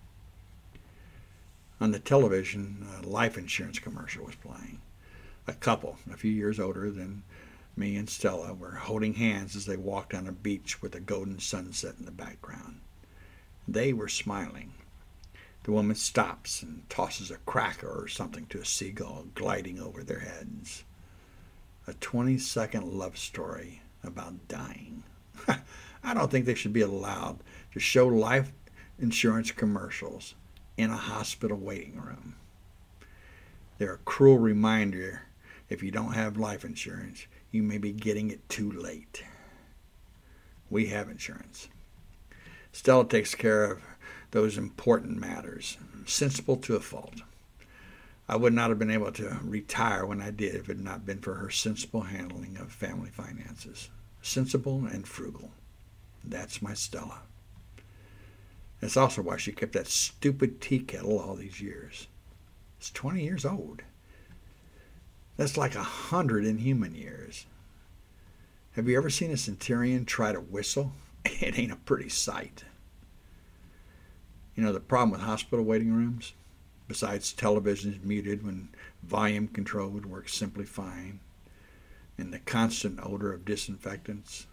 On 1.79 1.91
the 1.91 2.00
television, 2.00 2.88
a 2.98 3.05
life 3.05 3.38
insurance 3.38 3.79
commercial 3.79 4.25
was 4.25 4.36
playing. 4.36 4.82
A 5.48 5.53
couple, 5.53 5.98
a 6.12 6.17
few 6.17 6.32
years 6.32 6.60
older 6.60 6.89
than 6.89 7.24
me 7.77 7.96
and 7.98 8.10
Stella 8.10 8.53
were 8.53 8.72
holding 8.72 9.15
hands 9.15 9.55
as 9.55 9.65
they 9.65 9.77
walked 9.77 10.13
on 10.13 10.27
a 10.27 10.32
beach 10.32 10.82
with 10.82 10.96
a 10.96 11.00
golden 11.00 11.39
sunset 11.39 11.96
in 12.00 12.05
the 12.05 12.12
background. 12.12 12.79
They 13.67 13.94
were 13.94 14.08
smiling. 14.08 14.74
The 15.65 15.72
woman 15.72 15.95
stops 15.95 16.62
and 16.62 16.88
tosses 16.91 17.31
a 17.31 17.38
cracker 17.38 17.89
or 17.89 18.07
something 18.07 18.45
to 18.48 18.60
a 18.60 18.65
seagull 18.65 19.25
gliding 19.34 19.79
over 19.79 20.03
their 20.03 20.19
heads. 20.19 20.84
A 21.88 21.93
20 21.95 22.38
second 22.38 22.93
love 22.93 23.17
story 23.17 23.81
about 24.03 24.48
dying. 24.48 25.01
I 26.03 26.13
don't 26.13 26.29
think 26.29 26.45
they 26.45 26.53
should 26.53 26.72
be 26.72 26.81
allowed 26.81 27.39
to 27.74 27.79
show 27.79 28.05
life 28.05 28.51
insurance 29.00 29.50
commercials 29.50 30.36
in 30.77 30.91
a 30.91 30.98
hospital 30.98 31.57
waiting 31.57 32.00
room. 32.00 32.36
They're 33.79 33.95
a 33.95 34.05
cruel 34.05 34.38
reminder 34.38 35.24
if 35.67 35.81
you 35.81 35.89
don't 35.89 36.13
have 36.13 36.38
life 36.38 36.63
insurance, 36.63 37.25
you 37.50 37.63
may 37.63 37.79
be 37.79 37.91
getting 37.91 38.29
it 38.29 38.48
too 38.50 38.72
late. 38.72 39.24
We 40.69 40.86
have 40.88 41.10
insurance. 41.10 41.69
Stella 42.72 43.07
takes 43.07 43.34
care 43.34 43.63
of 43.63 43.81
those 44.36 44.58
important 44.58 45.18
matters, 45.18 45.77
sensible 46.06 46.58
to 46.58 46.75
a 46.75 46.80
fault. 46.82 47.22
I 48.27 48.36
would 48.36 48.51
not 48.51 48.68
have 48.68 48.77
been 48.77 48.92
able 48.92 49.13
to 49.13 49.38
retire 49.42 50.06
when 50.06 50.22
I 50.22 50.30
did 50.30 50.56
if 50.56 50.68
it 50.68 50.75
had 50.75 50.84
not 50.84 51.06
been 51.06 51.20
for 51.20 51.36
her 51.36 51.50
sensible 51.50 52.01
handling 52.01 52.58
of 52.58 52.70
family 52.70 53.10
finances. 53.10 53.88
Sensible 54.22 54.88
and 54.88 55.08
frugal. 55.08 55.51
That's 56.22 56.62
my 56.62 56.74
Stella. 56.74 57.22
That's 58.82 58.98
also 58.98 59.22
why 59.22 59.38
she 59.38 59.54
kept 59.54 59.72
that 59.72 59.88
stupid 59.88 60.60
tea 60.60 60.80
kettle 60.80 61.18
all 61.18 61.36
these 61.36 61.62
years. 61.62 62.08
It's 62.77 62.92
20 62.92 63.24
years 63.24 63.46
old. 63.46 63.84
That's 65.38 65.56
like 65.56 65.75
a 65.75 65.84
hundred 65.84 66.44
in 66.44 66.58
human 66.58 66.94
years. 66.94 67.46
Have 68.74 68.89
you 68.89 68.98
ever 68.98 69.10
seen 69.10 69.32
a 69.32 69.38
centurion 69.38 70.04
try 70.04 70.34
to 70.34 70.42
whistle? 70.42 70.92
It 71.24 71.58
ain't 71.58 71.72
a 71.72 71.77
pretty 71.77 72.10
sight. 72.10 72.65
You 74.56 74.64
know, 74.64 74.72
the 74.72 74.80
problem 74.80 75.12
with 75.12 75.22
hospital 75.22 75.66
waiting 75.66 75.94
rooms, 75.94 76.34
besides 76.88 77.34
televisions 77.34 78.04
muted 78.04 78.46
when 78.46 78.70
volume 79.04 79.48
control 79.48 79.90
would 79.90 80.06
work 80.06 80.30
simply 80.30 80.66
fine, 80.66 81.20
and 82.18 82.32
the 82.32 82.40
constant 82.40 83.00
odor 83.04 83.34
of 83.34 83.44
disinfectants, 83.44 84.48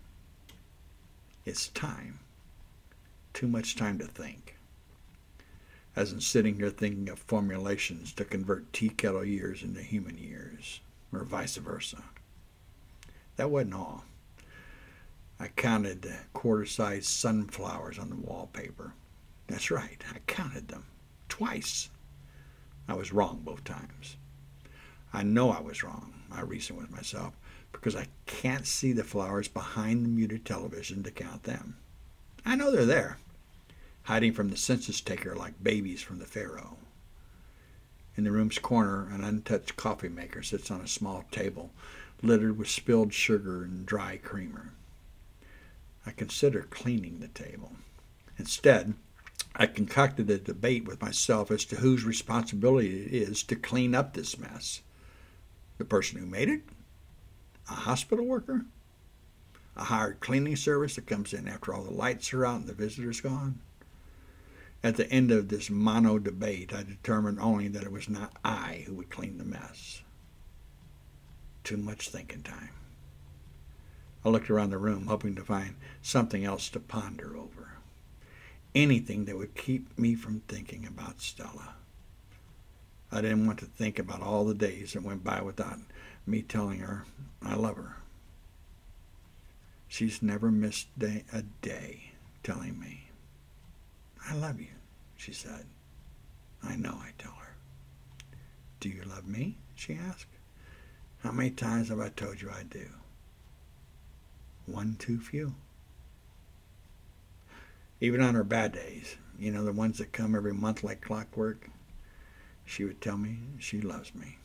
it's 1.45 1.69
time. 1.69 2.19
Too 3.33 3.47
much 3.47 3.77
time 3.77 3.99
to 3.99 4.07
think. 4.07 4.57
As 5.95 6.13
in 6.13 6.21
sitting 6.21 6.57
here 6.57 6.71
thinking 6.71 7.09
of 7.09 7.19
formulations 7.19 8.13
to 8.15 8.25
convert 8.25 8.73
tea 8.73 8.89
kettle 8.89 9.25
years 9.25 9.63
into 9.63 9.83
human 9.83 10.19
years, 10.19 10.81
or 11.13 11.25
vice 11.25 11.57
versa. 11.57 12.03
That 13.37 13.51
wasn't 13.51 13.75
all. 13.75 14.05
I 15.39 15.49
counted 15.49 16.03
the 16.03 16.17
quarter 16.33 16.67
sized 16.67 17.07
sunflowers 17.07 17.99
on 17.99 18.11
the 18.11 18.17
wallpaper. 18.17 18.95
That's 19.49 19.71
right, 19.71 20.03
I 20.15 20.19
counted 20.27 20.69
them. 20.69 20.85
Twice. 21.29 21.91
I 22.89 22.95
was 22.95 23.13
wrong 23.13 23.43
both 23.45 23.65
times. 23.65 24.17
I 25.13 25.23
know 25.23 25.51
I 25.51 25.61
was 25.61 25.83
wrong, 25.83 26.15
I 26.31 26.41
reasoned 26.41 26.79
with 26.79 26.91
myself, 26.91 27.35
because 27.71 27.95
I 27.95 28.09
can't 28.27 28.67
see 28.67 28.93
the 28.93 29.05
flowers 29.05 29.49
behind 29.49 30.05
the 30.05 30.09
muted 30.09 30.45
television 30.45 31.03
to 31.03 31.11
count 31.11 31.43
them. 31.45 31.77
I 32.45 32.57
know 32.57 32.71
they're 32.71 32.87
there, 32.87 33.19
hiding 34.05 34.33
from 34.33 34.49
the 34.49 34.57
census 34.57 35.01
taker 35.01 35.35
like 35.37 35.63
babies 35.63 36.03
from 36.03 36.19
the 36.19 36.25
Pharaoh. 36.25 36.77
In 38.17 38.25
the 38.25 38.33
room's 38.33 38.59
corner, 38.59 39.09
an 39.11 39.25
untouched 39.25 39.77
coffee 39.77 40.09
maker 40.09 40.43
sits 40.43 40.71
on 40.71 40.81
a 40.81 40.89
small 40.89 41.25
table, 41.31 41.71
littered 42.23 42.59
with 42.59 42.69
spilled 42.69 43.13
sugar 43.13 43.65
and 43.65 43.87
dry 43.87 44.17
creamer. 44.17 44.73
I 46.05 46.11
consider 46.11 46.63
cleaning 46.63 47.21
the 47.21 47.29
table. 47.29 47.73
Instead, 48.39 48.95
I 49.55 49.67
concocted 49.67 50.31
a 50.31 50.39
debate 50.39 50.87
with 50.87 51.03
myself 51.03 51.51
as 51.51 51.65
to 51.67 51.77
whose 51.77 52.05
responsibility 52.05 53.05
it 53.05 53.13
is 53.13 53.43
to 53.45 53.57
clean 53.57 53.95
up 53.95 54.15
this 54.15 54.39
mess. 54.39 54.81
The 55.79 55.85
person 55.85 56.19
who 56.19 56.27
made 56.27 56.49
it? 56.49 56.63
A 57.69 57.75
hospital 57.75 58.25
worker? 58.25 58.65
A 59.77 59.85
hired 59.85 60.21
cleaning 60.21 60.57
service 60.57 60.97
that 60.97 61.07
comes 61.07 61.33
in 61.33 61.49
after 61.49 61.75
all 61.75 61.83
the 61.83 61.91
lights 61.91 62.33
are 62.33 62.47
out 62.47 62.61
and 62.61 62.67
the 62.67 62.73
visitors 62.73 63.21
gone? 63.21 63.61
At 64.83 64.97
the 64.97 65.11
end 65.11 65.31
of 65.31 65.49
this 65.49 65.71
mono 65.71 66.19
debate, 66.19 66.73
I 66.73 66.83
determined 66.83 67.39
only 67.39 67.69
that 67.69 67.85
it 67.85 67.93
was 67.93 68.09
not 68.09 68.37
I 68.45 68.85
who 68.87 68.95
would 68.95 69.11
clean 69.11 69.39
the 69.39 69.45
mess. 69.45 70.03
Too 71.63 71.77
much 71.77 72.09
thinking 72.09 72.43
time. 72.43 72.71
I 74.25 74.29
looked 74.29 74.51
around 74.51 74.71
the 74.71 74.79
room, 74.79 75.07
hoping 75.07 75.35
to 75.37 75.45
find 75.45 75.77
something 76.01 76.45
else 76.45 76.69
to 76.71 76.81
ponder 76.81 77.37
over. 77.37 77.72
Anything 78.75 79.27
that 79.27 79.37
would 79.37 79.55
keep 79.55 79.99
me 79.99 80.15
from 80.15 80.41
thinking 80.49 80.87
about 80.87 81.21
Stella. 81.21 81.75
I 83.11 83.21
didn't 83.21 83.47
want 83.47 83.59
to 83.59 83.67
think 83.67 83.99
about 83.99 84.23
all 84.23 84.45
the 84.45 84.55
days 84.55 84.95
that 84.95 85.03
went 85.03 85.23
by 85.23 85.43
without 85.43 85.79
me 86.27 86.41
telling 86.41 86.79
her 86.79 87.05
I 87.43 87.55
love 87.55 87.77
her. 87.77 87.97
She's 89.89 90.23
never 90.23 90.51
missed 90.51 90.89
a 91.03 91.43
day 91.61 92.13
telling 92.43 92.81
me. 92.81 93.09
I 94.27 94.35
love 94.35 94.59
you, 94.59 94.75
she 95.17 95.33
said. 95.33 95.67
I 96.63 96.77
know, 96.77 96.95
I 96.95 97.11
tell 97.19 97.33
her. 97.33 97.57
Do 98.81 98.89
you 98.89 99.03
love 99.05 99.27
me? 99.27 99.59
she 99.75 99.95
asked. 99.95 100.27
How 101.19 101.33
many 101.33 101.51
times 101.51 101.89
have 101.91 102.01
I 102.01 102.09
told 102.09 102.41
you 102.41 102.51
I 102.51 102.63
do? 102.63 102.87
One 104.67 104.97
too 104.99 105.21
few. 105.21 105.55
Even 108.03 108.21
on 108.21 108.35
her 108.35 108.43
bad 108.43 108.73
days, 108.73 109.17
you 109.39 109.53
know, 109.53 109.65
the 109.65 109.71
ones 109.71 109.99
that 109.99 110.11
come 110.11 110.35
every 110.35 110.53
month 110.53 110.83
like 110.83 111.01
clockwork, 111.01 111.71
she 112.65 112.83
would 112.83 113.01
tell 113.01 113.17
me 113.17 113.39
she 113.61 113.81
loves 113.81 114.13
me. 114.13 114.39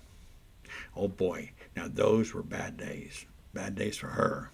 Oh 0.95 1.07
boy, 1.07 1.53
now 1.75 1.87
those 1.87 2.35
were 2.35 2.43
bad 2.43 2.77
days. 2.77 3.25
Bad 3.55 3.73
days 3.73 3.97
for 3.97 4.09
her. 4.09 4.51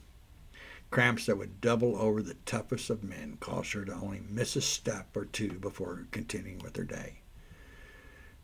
Cramps 0.89 1.25
that 1.25 1.37
would 1.37 1.59
double 1.59 1.97
over 1.97 2.21
the 2.21 2.37
toughest 2.45 2.89
of 2.89 3.03
men 3.03 3.35
caused 3.41 3.73
her 3.73 3.83
to 3.83 3.93
only 3.93 4.21
miss 4.29 4.55
a 4.55 4.61
step 4.61 5.17
or 5.17 5.25
two 5.25 5.59
before 5.59 6.07
continuing 6.11 6.59
with 6.59 6.77
her 6.77 6.85
day. 6.85 7.15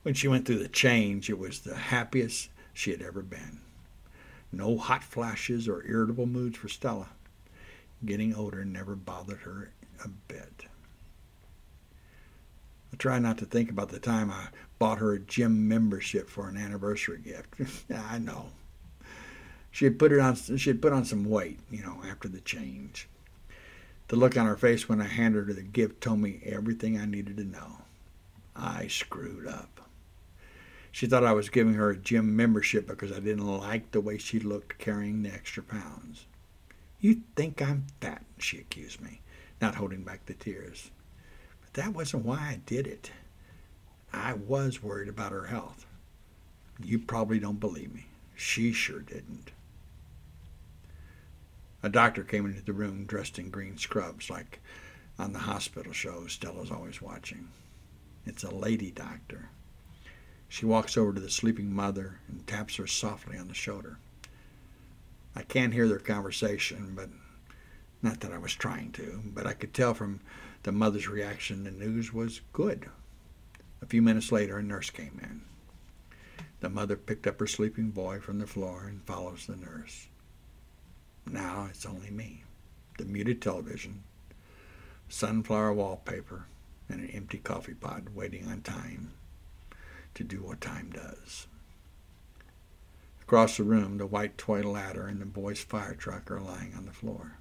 When 0.02 0.14
she 0.14 0.28
went 0.28 0.46
through 0.46 0.60
the 0.60 0.68
change, 0.68 1.30
it 1.30 1.40
was 1.40 1.62
the 1.62 1.76
happiest 1.76 2.50
she 2.74 2.92
had 2.92 3.02
ever 3.02 3.22
been. 3.22 3.62
No 4.52 4.78
hot 4.78 5.06
flashes 5.06 5.70
or 5.70 5.86
irritable 5.86 6.26
moods 6.26 6.58
for 6.58 6.68
Stella. 6.68 7.12
Getting 8.04 8.36
older 8.36 8.66
never 8.66 8.98
bothered 8.98 9.40
her 9.40 9.72
a 10.04 10.08
bit. 10.08 10.66
I 12.89 12.89
try 13.00 13.18
not 13.18 13.38
to 13.40 13.46
think 13.46 13.72
about 13.72 13.90
the 13.90 14.00
time 14.00 14.30
I 14.30 14.50
bought 14.78 15.00
her 15.00 15.14
a 15.14 15.20
gym 15.20 15.68
membership 15.68 16.30
for 16.30 16.48
an 16.48 16.58
anniversary 16.58 17.20
gift. 17.20 17.56
I 17.96 18.20
know, 18.20 18.52
she 19.72 19.86
had 19.86 19.98
put 19.98 20.12
it 20.12 20.20
on. 20.20 20.36
She 20.36 20.70
had 20.70 20.82
put 20.82 20.94
on 20.94 21.06
some 21.06 21.26
weight, 21.26 21.60
you 21.72 21.82
know, 21.82 22.02
after 22.06 22.28
the 22.28 22.42
change. 22.42 23.08
The 24.10 24.16
look 24.16 24.36
on 24.38 24.48
her 24.48 24.58
face 24.58 24.90
when 24.90 25.02
I 25.02 25.08
handed 25.08 25.48
her 25.48 25.54
the 25.54 25.62
gift 25.62 26.02
told 26.02 26.20
me 26.20 26.42
everything 26.44 27.00
I 27.00 27.06
needed 27.06 27.38
to 27.38 27.44
know. 27.44 27.82
I 28.56 28.88
screwed 28.88 29.48
up. 29.48 29.82
She 30.92 31.06
thought 31.06 31.24
I 31.24 31.34
was 31.34 31.50
giving 31.50 31.76
her 31.76 31.92
a 31.92 31.98
gym 31.98 32.36
membership 32.36 32.88
because 32.88 33.12
I 33.12 33.20
didn't 33.20 33.46
like 33.46 33.92
the 33.92 34.02
way 34.02 34.18
she 34.18 34.40
looked 34.40 34.80
carrying 34.80 35.22
the 35.22 35.32
extra 35.32 35.62
pounds. 35.62 36.26
You 37.00 37.22
think 37.36 37.62
I'm 37.62 37.86
fat, 38.02 38.26
she 38.40 38.58
accused 38.58 39.00
me, 39.00 39.22
not 39.62 39.76
holding 39.76 40.02
back 40.02 40.26
the 40.26 40.34
tears. 40.34 40.90
That 41.74 41.94
wasn't 41.94 42.26
why 42.26 42.38
I 42.38 42.62
did 42.66 42.88
it. 42.88 43.12
I 44.12 44.34
was 44.34 44.82
worried 44.82 45.10
about 45.10 45.32
her 45.32 45.46
health. 45.46 45.86
You 46.84 47.00
probably 47.00 47.40
don't 47.40 47.60
believe 47.60 47.94
me. 47.94 48.08
She 48.36 48.72
sure 48.72 49.02
didn't. 49.02 49.52
A 51.84 51.90
doctor 51.90 52.24
came 52.24 52.46
into 52.46 52.62
the 52.62 52.74
room 52.74 53.06
dressed 53.06 53.40
in 53.40 53.50
green 53.50 53.78
scrubs, 53.78 54.30
like 54.30 54.60
on 55.18 55.34
the 55.34 55.40
hospital 55.40 55.94
shows 55.94 56.34
Stella's 56.34 56.72
always 56.72 57.02
watching. 57.02 57.50
It's 58.26 58.44
a 58.44 58.54
lady 58.54 58.92
doctor. 58.92 59.50
She 60.48 60.66
walks 60.66 60.98
over 60.98 61.14
to 61.14 61.22
the 61.22 61.30
sleeping 61.30 61.74
mother 61.74 62.20
and 62.28 62.46
taps 62.48 62.78
her 62.78 62.88
softly 62.88 63.38
on 63.38 63.48
the 63.48 63.54
shoulder. 63.54 63.98
I 65.36 65.44
can't 65.44 65.74
hear 65.74 65.88
their 65.88 66.00
conversation, 66.00 66.94
but 66.96 67.10
not 68.02 68.22
that 68.22 68.34
I 68.34 68.38
was 68.40 68.56
trying 68.56 68.92
to, 68.94 69.22
but 69.26 69.46
I 69.46 69.54
could 69.54 69.74
tell 69.74 69.94
from 69.94 70.20
the 70.64 70.72
mother's 70.72 71.08
reaction 71.08 71.64
to 71.64 71.72
the 71.72 71.78
news 71.78 72.14
was 72.14 72.42
good. 72.54 72.90
A 73.82 73.86
few 73.86 74.02
minutes 74.02 74.32
later, 74.32 74.58
a 74.58 74.64
nurse 74.64 74.90
came 74.90 75.20
in. 75.24 75.42
The 76.60 76.70
mother 76.70 76.98
picked 76.98 77.26
up 77.28 77.40
her 77.40 77.48
sleeping 77.48 77.92
boy 77.92 78.20
from 78.20 78.40
the 78.40 78.48
floor 78.48 78.86
and 78.88 79.04
follows 79.04 79.46
the 79.48 79.56
nurse. 79.56 80.08
Now 81.26 81.68
it's 81.70 81.86
only 81.86 82.10
me, 82.10 82.44
the 82.98 83.06
muted 83.06 83.42
television, 83.42 84.04
sunflower 85.08 85.74
wallpaper, 85.74 86.46
and 86.90 87.02
an 87.02 87.10
empty 87.12 87.38
coffee 87.38 87.76
pot 87.76 88.14
waiting 88.14 88.48
on 88.48 88.62
time 88.62 89.12
to 90.16 90.24
do 90.24 90.42
what 90.42 90.60
time 90.60 90.90
does. 90.92 91.48
Across 93.22 93.58
the 93.58 93.64
room, 93.64 94.00
the 94.00 94.08
white 94.08 94.38
toy 94.38 94.62
ladder 94.62 95.08
and 95.08 95.22
the 95.22 95.26
boy's 95.26 95.62
fire 95.62 95.94
truck 95.94 96.32
are 96.32 96.42
lying 96.42 96.74
on 96.76 96.86
the 96.86 96.92
floor. 96.92 97.38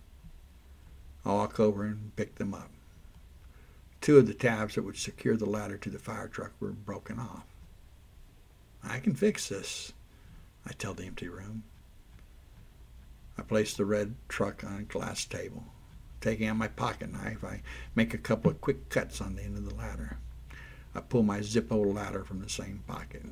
I 1.25 1.33
walk 1.33 1.59
over 1.59 1.85
and 1.85 2.15
pick 2.15 2.37
them 2.37 2.55
up. 2.55 2.71
Two 4.01 4.19
of 4.19 4.27
the 4.27 4.35
tabs 4.35 4.75
that 4.75 4.83
would 4.83 4.97
secure 4.97 5.37
the 5.37 5.47
ladder 5.47 5.77
to 5.77 5.91
the 5.91 5.99
fire 5.99 6.29
truck 6.29 6.53
were 6.61 6.71
broken 6.71 7.19
off. 7.19 7.45
I 8.83 9.01
can 9.01 9.15
fix 9.15 9.49
this, 9.49 9.93
I 10.67 10.73
tell 10.73 10.95
the 10.95 11.05
empty 11.05 11.29
room. 11.29 11.65
I 13.37 13.43
place 13.43 13.75
the 13.75 13.85
red 13.85 14.15
truck 14.29 14.65
on 14.65 14.79
a 14.79 14.83
glass 14.83 15.25
table. 15.25 15.65
Taking 16.21 16.49
out 16.49 16.57
my 16.57 16.69
pocket 16.69 17.13
knife, 17.13 17.45
I 17.45 17.63
make 17.95 18.13
a 18.13 18.19
couple 18.19 18.51
of 18.51 18.61
quick 18.61 18.89
cuts 18.89 19.21
on 19.21 19.37
the 19.37 19.43
end 19.43 19.57
of 19.57 19.69
the 19.69 19.75
ladder. 19.75 20.19
I 20.95 21.01
pull 21.01 21.23
my 21.23 21.41
Zippo 21.41 21.95
ladder 21.95 22.25
from 22.25 22.41
the 22.41 22.49
same 22.49 22.83
pocket. 22.87 23.23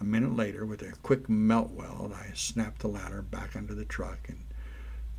A 0.00 0.04
minute 0.04 0.34
later, 0.34 0.64
with 0.64 0.82
a 0.82 0.92
quick 1.02 1.28
melt 1.28 1.70
weld, 1.72 2.12
I 2.12 2.32
snap 2.34 2.78
the 2.78 2.88
ladder 2.88 3.22
back 3.22 3.56
onto 3.56 3.74
the 3.74 3.84
truck 3.84 4.28
and 4.28 4.44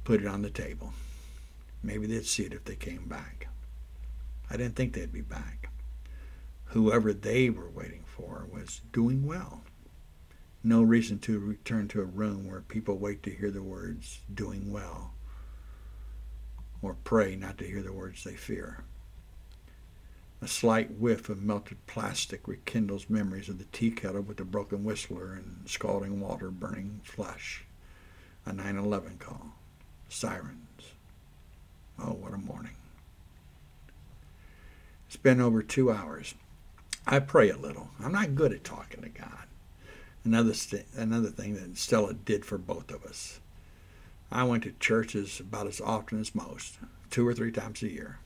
put 0.04 0.22
it 0.22 0.28
on 0.28 0.42
the 0.42 0.50
table. 0.50 0.94
Maybe 1.88 2.06
they'd 2.06 2.26
see 2.26 2.44
it 2.44 2.54
if 2.54 2.66
they 2.66 2.76
came 2.76 3.08
back. 3.08 3.48
I 4.50 4.58
didn't 4.58 4.76
think 4.76 4.94
they'd 4.94 5.12
be 5.12 5.22
back. 5.22 5.72
Whoever 6.66 7.14
they 7.14 7.50
were 7.50 7.70
waiting 7.70 8.04
for 8.06 8.48
was 8.52 8.82
doing 8.92 9.26
well 9.26 9.64
no 10.68 10.82
reason 10.82 11.18
to 11.18 11.40
return 11.40 11.88
to 11.88 12.02
a 12.02 12.06
room 12.06 12.46
where 12.46 12.60
people 12.60 12.98
wait 12.98 13.24
to 13.24 13.32
hear 13.32 13.52
the 13.52 13.62
words 13.62 14.20
doing 14.34 14.72
well 14.72 15.14
or 16.82 16.98
pray 17.06 17.38
not 17.38 17.58
to 17.58 17.66
hear 17.66 17.82
the 17.82 17.94
words 17.94 18.24
they 18.24 18.34
fear. 18.34 18.84
A 20.42 20.48
slight 20.48 20.92
whiff 20.92 21.30
of 21.30 21.42
melted 21.42 21.78
plastic 21.88 22.48
rekindles 22.48 23.10
memories 23.10 23.48
of 23.48 23.60
the 23.60 23.66
tea 23.66 23.92
kettle 23.92 24.22
with 24.22 24.38
the 24.38 24.44
broken 24.44 24.84
whistler 24.84 25.34
and 25.34 25.62
scalding 25.66 26.20
water 26.20 26.52
burning 26.52 27.00
flesh. 27.04 27.64
A 28.46 28.52
911 28.52 29.18
call. 29.20 29.54
Sirens. 30.10 30.97
Oh, 32.00 32.14
what 32.14 32.34
a 32.34 32.38
morning. 32.38 32.74
It's 35.08 35.16
been 35.16 35.42
over 35.42 35.64
two 35.64 35.92
hours. 35.92 36.36
I 37.06 37.20
pray 37.20 37.50
a 37.50 37.58
little. 37.58 37.90
I'm 38.04 38.12
not 38.12 38.36
good 38.36 38.52
at 38.52 38.64
talking 38.64 39.02
to 39.02 39.10
God 39.10 39.48
another 40.28 40.54
st- 40.54 40.86
another 40.96 41.30
thing 41.30 41.56
that 41.56 41.78
Stella 41.78 42.14
did 42.14 42.44
for 42.46 42.58
both 42.58 42.92
of 42.92 43.06
us. 43.06 43.40
I 44.30 44.44
went 44.44 44.64
to 44.64 44.74
churches 44.74 45.40
about 45.40 45.68
as 45.68 45.80
often 45.80 46.20
as 46.20 46.36
most, 46.36 46.78
two 47.10 47.26
or 47.26 47.34
three 47.34 47.52
times 47.52 47.82
a 47.82 47.90
year. 47.90 48.20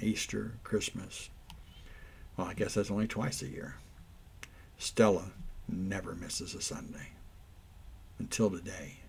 Easter, 0.00 0.52
Christmas. 0.64 1.28
Well, 2.36 2.46
I 2.46 2.54
guess 2.54 2.74
that's 2.74 2.90
only 2.90 3.06
twice 3.06 3.42
a 3.42 3.48
year. 3.48 3.76
Stella 4.78 5.32
never 5.68 6.14
misses 6.14 6.54
a 6.54 6.62
Sunday. 6.62 7.10
Until 8.18 8.50
today. 8.50 9.01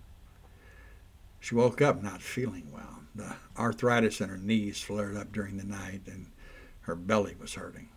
She 1.43 1.55
woke 1.55 1.81
up 1.81 2.01
not 2.01 2.21
feeling 2.21 2.71
well. 2.71 3.01
The 3.13 3.35
arthritis 3.57 4.21
in 4.21 4.29
her 4.29 4.37
knees 4.37 4.79
flared 4.79 5.17
up 5.17 5.33
during 5.33 5.57
the 5.57 5.65
night 5.65 6.03
and 6.07 6.27
her 6.83 6.95
belly 6.95 7.35
was 7.37 7.55
hurting. 7.55 7.89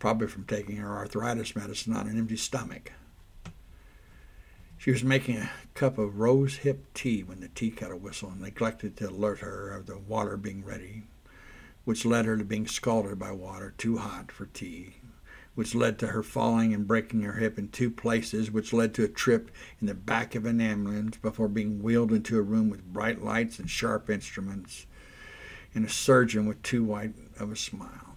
probably 0.00 0.26
from 0.26 0.44
taking 0.44 0.74
her 0.78 0.96
arthritis 0.96 1.54
medicine 1.54 1.94
on 1.94 2.08
an 2.08 2.18
empty 2.18 2.36
stomach. 2.36 2.90
She 4.76 4.90
was 4.90 5.04
making 5.04 5.36
a 5.36 5.50
cup 5.74 5.98
of 5.98 6.18
rose 6.18 6.56
hip 6.56 6.92
tea 6.94 7.22
when 7.22 7.38
the 7.38 7.48
tea 7.48 7.70
kettle 7.70 7.98
whistled 7.98 8.32
and 8.32 8.40
neglected 8.42 8.96
to 8.96 9.08
alert 9.08 9.38
her 9.38 9.70
of 9.70 9.86
the 9.86 9.96
water 9.96 10.36
being 10.36 10.64
ready, 10.64 11.04
which 11.84 12.04
led 12.04 12.24
her 12.24 12.36
to 12.36 12.44
being 12.44 12.66
scalded 12.66 13.20
by 13.20 13.30
water 13.30 13.72
too 13.78 13.98
hot 13.98 14.32
for 14.32 14.46
tea, 14.46 14.96
which 15.56 15.74
led 15.74 15.98
to 15.98 16.06
her 16.08 16.22
falling 16.22 16.72
and 16.72 16.86
breaking 16.86 17.22
her 17.22 17.32
hip 17.32 17.58
in 17.58 17.68
two 17.68 17.90
places, 17.90 18.52
which 18.52 18.72
led 18.72 18.94
to 18.94 19.02
a 19.02 19.08
trip 19.08 19.50
in 19.80 19.88
the 19.88 19.94
back 19.94 20.36
of 20.36 20.46
an 20.46 20.60
ambulance 20.60 21.16
before 21.16 21.48
being 21.48 21.82
wheeled 21.82 22.12
into 22.12 22.38
a 22.38 22.42
room 22.42 22.70
with 22.70 22.92
bright 22.92 23.24
lights 23.24 23.58
and 23.58 23.68
sharp 23.68 24.08
instruments, 24.08 24.86
and 25.74 25.84
a 25.84 25.88
surgeon 25.88 26.46
with 26.46 26.62
too 26.62 26.84
white 26.84 27.14
of 27.40 27.50
a 27.50 27.56
smile. 27.56 28.16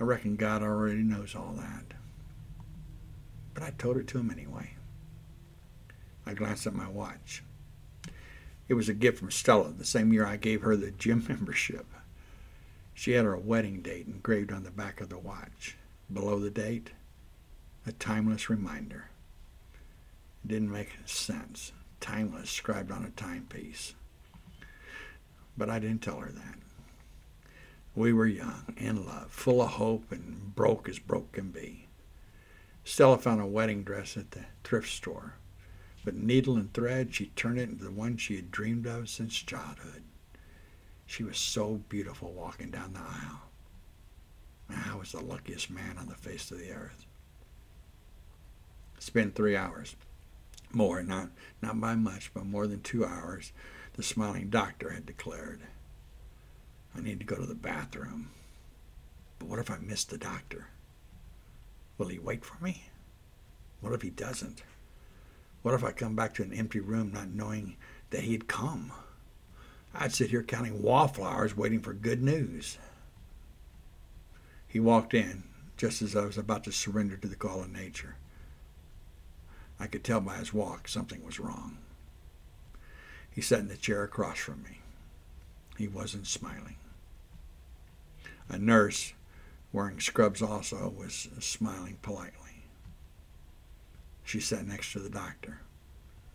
I 0.00 0.04
reckon 0.04 0.36
God 0.36 0.62
already 0.62 1.02
knows 1.02 1.34
all 1.34 1.54
that 1.56 1.98
but 3.58 3.66
I 3.66 3.70
told 3.70 3.96
it 3.96 4.06
to 4.08 4.18
him 4.18 4.30
anyway. 4.30 4.70
I 6.24 6.32
glanced 6.32 6.68
at 6.68 6.74
my 6.74 6.88
watch. 6.88 7.42
It 8.68 8.74
was 8.74 8.88
a 8.88 8.94
gift 8.94 9.18
from 9.18 9.32
Stella 9.32 9.72
the 9.72 9.84
same 9.84 10.12
year 10.12 10.24
I 10.24 10.36
gave 10.36 10.62
her 10.62 10.76
the 10.76 10.92
gym 10.92 11.24
membership. 11.28 11.84
She 12.98 13.12
had 13.12 13.26
her 13.26 13.36
wedding 13.36 13.80
date 13.80 14.08
engraved 14.08 14.52
on 14.52 14.64
the 14.64 14.72
back 14.72 15.00
of 15.00 15.08
the 15.08 15.20
watch. 15.20 15.76
Below 16.12 16.40
the 16.40 16.50
date, 16.50 16.90
a 17.86 17.92
timeless 17.92 18.50
reminder. 18.50 19.10
It 20.44 20.48
didn't 20.48 20.72
make 20.72 20.90
sense. 21.04 21.70
Timeless 22.00 22.50
scribed 22.50 22.90
on 22.90 23.04
a 23.04 23.10
timepiece. 23.10 23.94
But 25.56 25.70
I 25.70 25.78
didn't 25.78 26.02
tell 26.02 26.18
her 26.18 26.32
that. 26.32 26.58
We 27.94 28.12
were 28.12 28.26
young, 28.26 28.74
in 28.76 29.06
love, 29.06 29.30
full 29.30 29.62
of 29.62 29.68
hope, 29.68 30.10
and 30.10 30.56
broke 30.56 30.88
as 30.88 30.98
broke 30.98 31.30
can 31.30 31.52
be. 31.52 31.86
Stella 32.82 33.18
found 33.18 33.40
a 33.40 33.46
wedding 33.46 33.84
dress 33.84 34.16
at 34.16 34.32
the 34.32 34.46
thrift 34.64 34.88
store. 34.90 35.34
With 36.04 36.16
needle 36.16 36.56
and 36.56 36.72
thread, 36.74 37.14
she 37.14 37.26
turned 37.26 37.60
it 37.60 37.68
into 37.68 37.84
the 37.84 37.92
one 37.92 38.16
she 38.16 38.34
had 38.34 38.50
dreamed 38.50 38.88
of 38.88 39.08
since 39.08 39.34
childhood. 39.34 40.02
She 41.08 41.24
was 41.24 41.38
so 41.38 41.80
beautiful 41.88 42.32
walking 42.32 42.70
down 42.70 42.92
the 42.92 43.00
aisle. 43.00 43.40
I 44.68 44.94
was 44.94 45.10
the 45.10 45.20
luckiest 45.20 45.70
man 45.70 45.96
on 45.98 46.06
the 46.06 46.14
face 46.14 46.50
of 46.50 46.58
the 46.58 46.70
earth. 46.70 47.06
Spent 48.98 49.34
three 49.34 49.56
hours. 49.56 49.96
More, 50.70 51.02
not, 51.02 51.30
not 51.62 51.80
by 51.80 51.94
much, 51.94 52.30
but 52.34 52.44
more 52.44 52.66
than 52.66 52.82
two 52.82 53.06
hours, 53.06 53.52
the 53.94 54.02
smiling 54.02 54.50
doctor 54.50 54.90
had 54.90 55.06
declared. 55.06 55.60
I 56.94 57.00
need 57.00 57.20
to 57.20 57.26
go 57.26 57.36
to 57.36 57.46
the 57.46 57.54
bathroom. 57.54 58.28
But 59.38 59.48
what 59.48 59.58
if 59.58 59.70
I 59.70 59.78
miss 59.78 60.04
the 60.04 60.18
doctor? 60.18 60.66
Will 61.96 62.08
he 62.08 62.18
wait 62.18 62.44
for 62.44 62.62
me? 62.62 62.90
What 63.80 63.94
if 63.94 64.02
he 64.02 64.10
doesn't? 64.10 64.62
What 65.62 65.72
if 65.72 65.82
I 65.82 65.92
come 65.92 66.14
back 66.14 66.34
to 66.34 66.42
an 66.42 66.52
empty 66.52 66.80
room 66.80 67.12
not 67.14 67.30
knowing 67.30 67.76
that 68.10 68.24
he 68.24 68.32
had 68.32 68.46
come? 68.46 68.92
I'd 69.94 70.12
sit 70.12 70.30
here 70.30 70.42
counting 70.42 70.82
wallflowers 70.82 71.56
waiting 71.56 71.80
for 71.80 71.92
good 71.92 72.22
news. 72.22 72.78
He 74.66 74.80
walked 74.80 75.14
in 75.14 75.44
just 75.76 76.02
as 76.02 76.14
I 76.14 76.24
was 76.24 76.36
about 76.36 76.64
to 76.64 76.72
surrender 76.72 77.16
to 77.16 77.28
the 77.28 77.36
call 77.36 77.62
of 77.62 77.72
nature. 77.72 78.16
I 79.80 79.86
could 79.86 80.04
tell 80.04 80.20
by 80.20 80.36
his 80.36 80.52
walk 80.52 80.88
something 80.88 81.24
was 81.24 81.40
wrong. 81.40 81.78
He 83.30 83.40
sat 83.40 83.60
in 83.60 83.68
the 83.68 83.76
chair 83.76 84.02
across 84.02 84.38
from 84.38 84.62
me. 84.64 84.80
He 85.76 85.86
wasn't 85.86 86.26
smiling. 86.26 86.76
A 88.48 88.58
nurse 88.58 89.12
wearing 89.72 90.00
scrubs 90.00 90.42
also, 90.42 90.92
was 90.96 91.28
smiling 91.40 91.98
politely. 92.02 92.64
She 94.24 94.40
sat 94.40 94.66
next 94.66 94.92
to 94.92 94.98
the 94.98 95.10
doctor. 95.10 95.60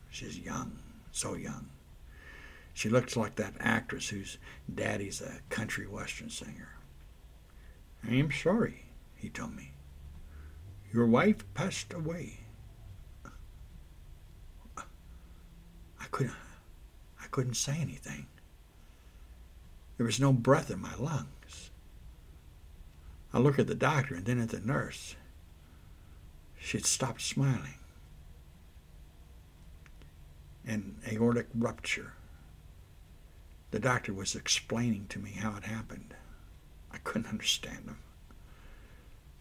She's 0.09 0.39
young, 0.39 0.79
so 1.11 1.33
young. 1.35 1.69
She 2.73 2.89
looks 2.89 3.15
like 3.15 3.35
that 3.35 3.53
actress 3.59 4.09
whose 4.09 4.37
daddy's 4.73 5.21
a 5.21 5.39
country 5.49 5.87
western 5.87 6.29
singer. 6.29 6.69
I 8.03 8.13
am 8.15 8.31
sorry, 8.31 8.85
he 9.15 9.29
told 9.29 9.55
me. 9.55 9.71
Your 10.91 11.05
wife 11.05 11.43
passed 11.53 11.93
away. 11.93 12.39
I 14.77 16.05
couldn't 16.11 16.35
I 17.21 17.27
couldn't 17.27 17.55
say 17.55 17.77
anything. 17.79 18.27
There 19.97 20.05
was 20.05 20.19
no 20.19 20.33
breath 20.33 20.69
in 20.69 20.81
my 20.81 20.95
lungs. 20.95 21.71
I 23.33 23.39
looked 23.39 23.59
at 23.59 23.67
the 23.67 23.75
doctor 23.75 24.15
and 24.15 24.25
then 24.25 24.39
at 24.39 24.49
the 24.49 24.59
nurse. 24.59 25.15
She 26.59 26.77
had 26.77 26.85
stopped 26.85 27.21
smiling. 27.21 27.75
An 30.65 30.97
aortic 31.11 31.47
rupture. 31.55 32.13
The 33.73 33.79
doctor 33.79 34.13
was 34.13 34.35
explaining 34.35 35.07
to 35.07 35.17
me 35.17 35.31
how 35.31 35.55
it 35.55 35.63
happened. 35.63 36.13
I 36.91 36.99
couldn't 36.99 37.25
understand 37.25 37.85
him. 37.85 37.97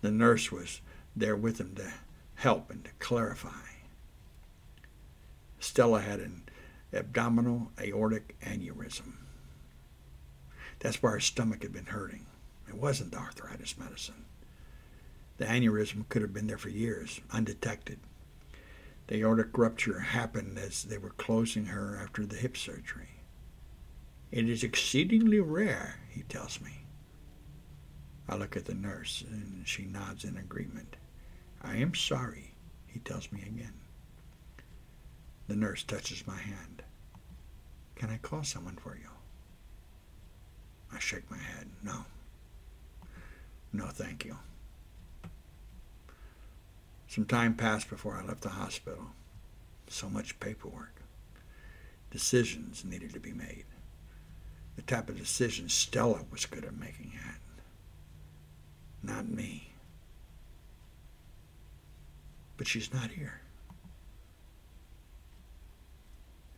The 0.00 0.10
nurse 0.10 0.50
was 0.50 0.80
there 1.14 1.36
with 1.36 1.60
him 1.60 1.74
to 1.74 1.92
help 2.36 2.70
and 2.70 2.82
to 2.86 2.90
clarify. 2.98 3.50
Stella 5.60 6.00
had 6.00 6.20
an 6.20 6.44
abdominal 6.94 7.72
aortic 7.78 8.34
aneurysm. 8.40 9.16
That's 10.78 11.02
where 11.02 11.12
her 11.12 11.20
stomach 11.20 11.60
had 11.62 11.74
been 11.74 11.84
hurting. 11.84 12.24
It 12.66 12.76
wasn't 12.76 13.10
the 13.10 13.18
arthritis 13.18 13.76
medicine. 13.76 14.24
The 15.36 15.44
aneurysm 15.44 16.08
could 16.08 16.22
have 16.22 16.32
been 16.32 16.46
there 16.46 16.56
for 16.56 16.70
years, 16.70 17.20
undetected. 17.30 17.98
The 19.08 19.16
aortic 19.16 19.58
rupture 19.58 19.98
happened 19.98 20.56
as 20.56 20.84
they 20.84 20.96
were 20.96 21.10
closing 21.10 21.66
her 21.66 22.00
after 22.02 22.24
the 22.24 22.36
hip 22.36 22.56
surgery. 22.56 23.21
It 24.32 24.48
is 24.48 24.64
exceedingly 24.64 25.40
rare, 25.40 25.96
he 26.08 26.22
tells 26.22 26.58
me. 26.58 26.86
I 28.26 28.36
look 28.36 28.56
at 28.56 28.64
the 28.64 28.74
nurse, 28.74 29.22
and 29.30 29.68
she 29.68 29.82
nods 29.82 30.24
in 30.24 30.38
agreement. 30.38 30.96
I 31.60 31.76
am 31.76 31.94
sorry, 31.94 32.54
he 32.86 32.98
tells 33.00 33.30
me 33.30 33.42
again. 33.42 33.74
The 35.48 35.56
nurse 35.56 35.82
touches 35.82 36.26
my 36.26 36.38
hand. 36.38 36.82
Can 37.94 38.08
I 38.08 38.16
call 38.16 38.42
someone 38.42 38.76
for 38.76 38.96
you? 38.96 39.10
I 40.90 40.98
shake 40.98 41.30
my 41.30 41.36
head. 41.36 41.68
No. 41.82 42.06
No, 43.70 43.86
thank 43.88 44.24
you. 44.24 44.38
Some 47.06 47.26
time 47.26 47.54
passed 47.54 47.90
before 47.90 48.16
I 48.16 48.24
left 48.24 48.40
the 48.40 48.48
hospital. 48.48 49.10
So 49.88 50.08
much 50.08 50.40
paperwork. 50.40 51.02
Decisions 52.10 52.82
needed 52.82 53.12
to 53.12 53.20
be 53.20 53.32
made. 53.32 53.64
The 54.86 54.96
type 54.96 55.08
of 55.08 55.18
decisions 55.18 55.72
Stella 55.72 56.24
was 56.30 56.46
good 56.46 56.64
at 56.64 56.78
making 56.78 57.12
at. 57.28 57.38
Not 59.02 59.28
me. 59.28 59.72
But 62.56 62.66
she's 62.66 62.92
not 62.92 63.10
here. 63.10 63.40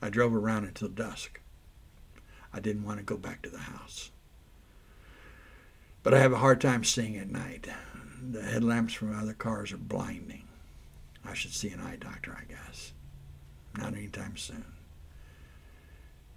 I 0.00 0.10
drove 0.10 0.34
around 0.34 0.64
until 0.64 0.88
dusk. 0.88 1.40
I 2.52 2.60
didn't 2.60 2.84
want 2.84 2.98
to 2.98 3.04
go 3.04 3.16
back 3.16 3.42
to 3.42 3.50
the 3.50 3.58
house. 3.58 4.10
But 6.02 6.14
I 6.14 6.18
have 6.20 6.32
a 6.32 6.38
hard 6.38 6.60
time 6.60 6.84
seeing 6.84 7.16
at 7.16 7.30
night. 7.30 7.68
The 8.22 8.42
headlamps 8.42 8.94
from 8.94 9.18
other 9.18 9.32
cars 9.32 9.72
are 9.72 9.78
blinding. 9.78 10.44
I 11.24 11.34
should 11.34 11.52
see 11.52 11.70
an 11.70 11.80
eye 11.80 11.96
doctor, 11.96 12.36
I 12.38 12.44
guess. 12.44 12.92
Not 13.76 13.94
anytime 13.94 14.36
soon. 14.36 14.64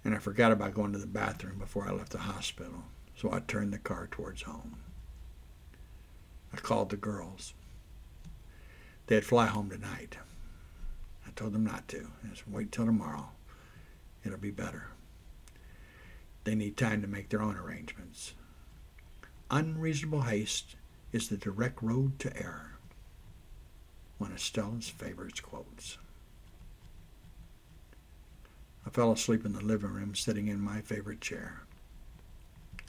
And 0.04 0.14
I 0.14 0.18
forgot 0.18 0.52
about 0.52 0.74
going 0.74 0.92
to 0.92 0.98
the 0.98 1.06
bathroom 1.06 1.58
before 1.58 1.88
I 1.88 1.92
left 1.92 2.12
the 2.12 2.18
hospital, 2.18 2.84
so 3.16 3.32
I 3.32 3.40
turned 3.40 3.72
the 3.72 3.78
car 3.78 4.08
towards 4.10 4.42
home. 4.42 4.76
I 6.52 6.56
called 6.56 6.90
the 6.90 6.96
girls. 6.96 7.52
They'd 9.06 9.24
fly 9.24 9.46
home 9.46 9.70
tonight. 9.70 10.18
I 11.26 11.30
told 11.36 11.52
them 11.52 11.64
not 11.64 11.88
to. 11.88 12.08
I 12.24 12.34
said, 12.34 12.44
wait 12.50 12.72
till 12.72 12.86
tomorrow. 12.86 13.30
It'll 14.24 14.38
be 14.38 14.50
better. 14.50 14.88
They 16.44 16.54
need 16.54 16.76
time 16.76 17.02
to 17.02 17.08
make 17.08 17.28
their 17.28 17.42
own 17.42 17.56
arrangements 17.56 18.32
unreasonable 19.50 20.22
haste 20.22 20.76
is 21.12 21.28
the 21.28 21.36
direct 21.36 21.82
road 21.82 22.18
to 22.18 22.36
error. 22.36 22.72
One 24.18 24.32
of 24.32 24.40
Stella's 24.40 24.88
favorite 24.88 25.42
quotes. 25.42 25.98
I 28.88 28.90
fell 28.90 29.12
asleep 29.12 29.44
in 29.44 29.52
the 29.52 29.60
living 29.60 29.90
room, 29.90 30.14
sitting 30.14 30.48
in 30.48 30.62
my 30.62 30.80
favorite 30.80 31.20
chair. 31.20 31.60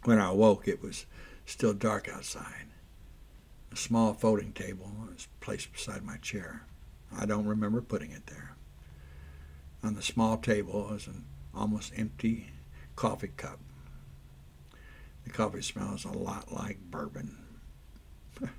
When 0.06 0.18
I 0.18 0.30
awoke, 0.30 0.66
it 0.66 0.82
was 0.82 1.06
still 1.46 1.74
dark 1.74 2.08
outside. 2.08 2.68
A 3.74 3.76
small 3.76 4.14
folding 4.14 4.54
table 4.54 4.94
was 5.10 5.28
placed 5.42 5.74
beside 5.74 6.06
my 6.06 6.16
chair. 6.16 6.64
I 7.14 7.26
don't 7.26 7.46
remember 7.46 7.82
putting 7.82 8.12
it 8.12 8.28
there. 8.28 8.56
On 9.84 9.94
the 9.94 10.02
small 10.02 10.38
table 10.38 10.88
was 10.90 11.06
an 11.08 11.26
almost 11.54 11.92
empty 11.98 12.52
coffee 12.96 13.32
cup 13.36 13.60
the 15.26 15.30
coffee 15.30 15.62
smells 15.62 16.06
a 16.06 16.12
lot 16.12 16.50
like 16.50 16.80
bourbon. 16.90 17.38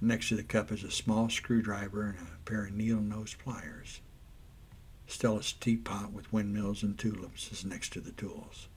Next 0.00 0.28
to 0.28 0.36
the 0.36 0.42
cup 0.42 0.70
is 0.70 0.84
a 0.84 0.90
small 0.90 1.30
screwdriver 1.30 2.14
and 2.18 2.18
a 2.18 2.38
pair 2.44 2.66
of 2.66 2.74
needle-nose 2.74 3.34
pliers. 3.34 4.02
Stella's 5.06 5.52
teapot 5.52 6.12
with 6.12 6.32
windmills 6.32 6.82
and 6.82 6.98
tulips 6.98 7.52
is 7.52 7.64
next 7.64 7.92
to 7.92 8.00
the 8.00 8.12
tools. 8.12 8.68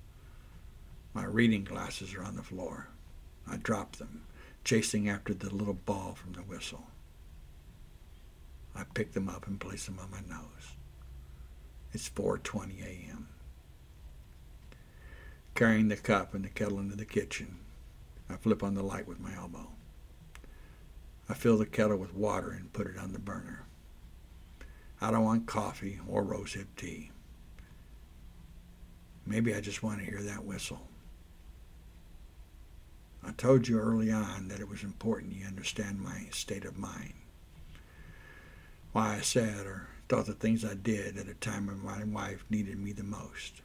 My 1.13 1.25
reading 1.25 1.63
glasses 1.63 2.13
are 2.13 2.23
on 2.23 2.35
the 2.35 2.43
floor. 2.43 2.89
I 3.47 3.57
drop 3.57 3.95
them, 3.95 4.23
chasing 4.63 5.09
after 5.09 5.33
the 5.33 5.53
little 5.53 5.73
ball 5.73 6.15
from 6.15 6.33
the 6.33 6.41
whistle. 6.41 6.87
I 8.75 8.83
pick 8.93 9.13
them 9.13 9.29
up 9.29 9.47
and 9.47 9.59
place 9.59 9.85
them 9.85 9.99
on 9.99 10.11
my 10.11 10.21
nose. 10.21 10.75
It's 11.93 12.09
4:20 12.09 12.83
a.m. 12.83 13.29
Carrying 15.55 15.87
the 15.87 15.95
cup 15.95 16.33
and 16.33 16.45
the 16.45 16.49
kettle 16.49 16.79
into 16.79 16.95
the 16.95 17.05
kitchen, 17.05 17.59
I 18.29 18.35
flip 18.35 18.61
on 18.61 18.75
the 18.75 18.83
light 18.83 19.07
with 19.07 19.19
my 19.19 19.33
elbow. 19.33 19.71
I 21.29 21.33
fill 21.33 21.57
the 21.57 21.65
kettle 21.65 21.97
with 21.97 22.13
water 22.13 22.51
and 22.51 22.71
put 22.71 22.87
it 22.87 22.97
on 22.97 23.13
the 23.13 23.19
burner. 23.19 23.66
I 24.99 25.11
don't 25.11 25.23
want 25.23 25.45
coffee 25.45 25.99
or 26.07 26.23
rosehip 26.23 26.67
tea. 26.75 27.11
Maybe 29.25 29.53
I 29.53 29.61
just 29.61 29.83
want 29.83 29.99
to 29.99 30.05
hear 30.05 30.21
that 30.23 30.45
whistle. 30.45 30.87
I 33.23 33.31
told 33.31 33.67
you 33.67 33.79
early 33.79 34.11
on 34.11 34.47
that 34.47 34.59
it 34.59 34.69
was 34.69 34.83
important 34.83 35.35
you 35.35 35.45
understand 35.45 35.99
my 35.99 36.27
state 36.31 36.65
of 36.65 36.77
mind. 36.77 37.13
Why 38.93 39.17
I 39.17 39.21
said 39.21 39.65
or 39.65 39.89
thought 40.07 40.25
the 40.25 40.33
things 40.33 40.63
I 40.63 40.73
did 40.73 41.17
at 41.17 41.27
a 41.27 41.33
time 41.33 41.67
when 41.67 41.83
my 41.83 42.03
wife 42.05 42.45
needed 42.49 42.79
me 42.79 42.93
the 42.93 43.03
most. 43.03 43.61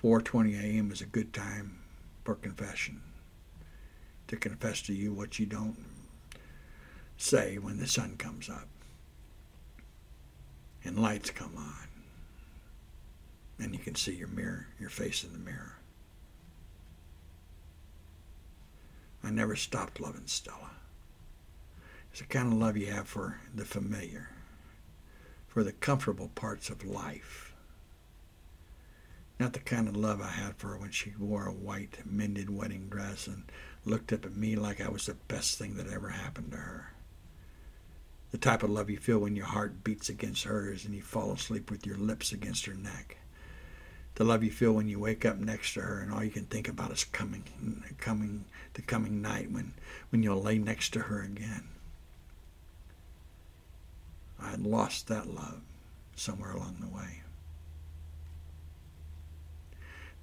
4:20 0.00 0.54
a.m. 0.60 0.92
is 0.92 1.00
a 1.00 1.06
good 1.06 1.32
time 1.32 1.78
for 2.22 2.34
confession. 2.34 3.00
To 4.28 4.36
confess 4.36 4.82
to 4.82 4.92
you 4.92 5.12
what 5.12 5.38
you 5.38 5.46
don't 5.46 5.78
say 7.16 7.58
when 7.58 7.78
the 7.78 7.86
sun 7.86 8.16
comes 8.16 8.48
up 8.48 8.68
and 10.84 10.98
lights 10.98 11.30
come 11.30 11.52
on 11.56 11.90
and 13.60 13.74
you 13.74 13.78
can 13.78 13.94
see 13.94 14.14
your 14.14 14.28
mirror, 14.28 14.66
your 14.78 14.90
face 14.90 15.22
in 15.22 15.32
the 15.32 15.38
mirror. 15.38 15.76
I 19.22 19.30
never 19.30 19.54
stopped 19.54 20.00
loving 20.00 20.26
Stella. 20.26 20.70
It's 22.10 22.20
the 22.20 22.26
kind 22.26 22.52
of 22.52 22.58
love 22.58 22.76
you 22.76 22.86
have 22.86 23.06
for 23.06 23.38
the 23.54 23.66
familiar, 23.66 24.30
for 25.46 25.62
the 25.62 25.72
comfortable 25.72 26.30
parts 26.34 26.70
of 26.70 26.84
life. 26.84 27.54
Not 29.38 29.52
the 29.52 29.60
kind 29.60 29.88
of 29.88 29.96
love 29.96 30.20
I 30.20 30.30
had 30.30 30.56
for 30.56 30.68
her 30.68 30.78
when 30.78 30.90
she 30.90 31.12
wore 31.18 31.46
a 31.46 31.52
white 31.52 31.98
mended 32.04 32.50
wedding 32.50 32.88
dress 32.88 33.26
and 33.26 33.44
looked 33.84 34.12
up 34.12 34.24
at 34.24 34.36
me 34.36 34.56
like 34.56 34.80
I 34.80 34.88
was 34.88 35.06
the 35.06 35.14
best 35.28 35.58
thing 35.58 35.76
that 35.76 35.88
ever 35.88 36.08
happened 36.08 36.50
to 36.52 36.58
her. 36.58 36.92
The 38.30 38.38
type 38.38 38.62
of 38.62 38.70
love 38.70 38.88
you 38.88 38.96
feel 38.96 39.18
when 39.18 39.34
your 39.34 39.46
heart 39.46 39.82
beats 39.82 40.08
against 40.08 40.44
hers 40.44 40.84
and 40.84 40.94
you 40.94 41.02
fall 41.02 41.32
asleep 41.32 41.70
with 41.70 41.84
your 41.84 41.96
lips 41.96 42.32
against 42.32 42.66
her 42.66 42.74
neck. 42.74 43.16
The 44.14 44.24
love 44.24 44.44
you 44.44 44.50
feel 44.50 44.72
when 44.72 44.88
you 44.88 45.00
wake 45.00 45.24
up 45.24 45.38
next 45.38 45.74
to 45.74 45.80
her 45.80 46.00
and 46.00 46.12
all 46.12 46.22
you 46.22 46.30
can 46.30 46.44
think 46.44 46.68
about 46.68 46.92
is 46.92 47.04
coming, 47.04 47.44
coming, 47.98 48.44
the 48.74 48.82
coming 48.82 49.20
night 49.20 49.50
when, 49.50 49.72
when 50.10 50.22
you'll 50.22 50.42
lay 50.42 50.58
next 50.58 50.92
to 50.92 51.00
her 51.00 51.22
again. 51.22 51.64
I 54.38 54.50
had 54.50 54.64
lost 54.64 55.08
that 55.08 55.26
love 55.26 55.60
somewhere 56.14 56.52
along 56.52 56.76
the 56.80 56.94
way. 56.94 57.22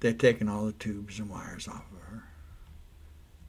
They 0.00 0.08
had 0.08 0.20
taken 0.20 0.48
all 0.48 0.66
the 0.66 0.72
tubes 0.72 1.18
and 1.18 1.28
wires 1.28 1.68
off 1.68 1.84
of 1.92 2.00
her. 2.08 2.24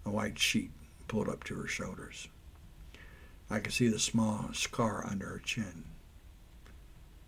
A 0.05 0.09
white 0.09 0.39
sheet 0.39 0.71
pulled 1.07 1.29
up 1.29 1.43
to 1.45 1.55
her 1.55 1.67
shoulders. 1.67 2.27
I 3.49 3.59
could 3.59 3.73
see 3.73 3.87
the 3.87 3.99
small 3.99 4.49
scar 4.53 5.05
under 5.09 5.25
her 5.27 5.39
chin. 5.39 5.85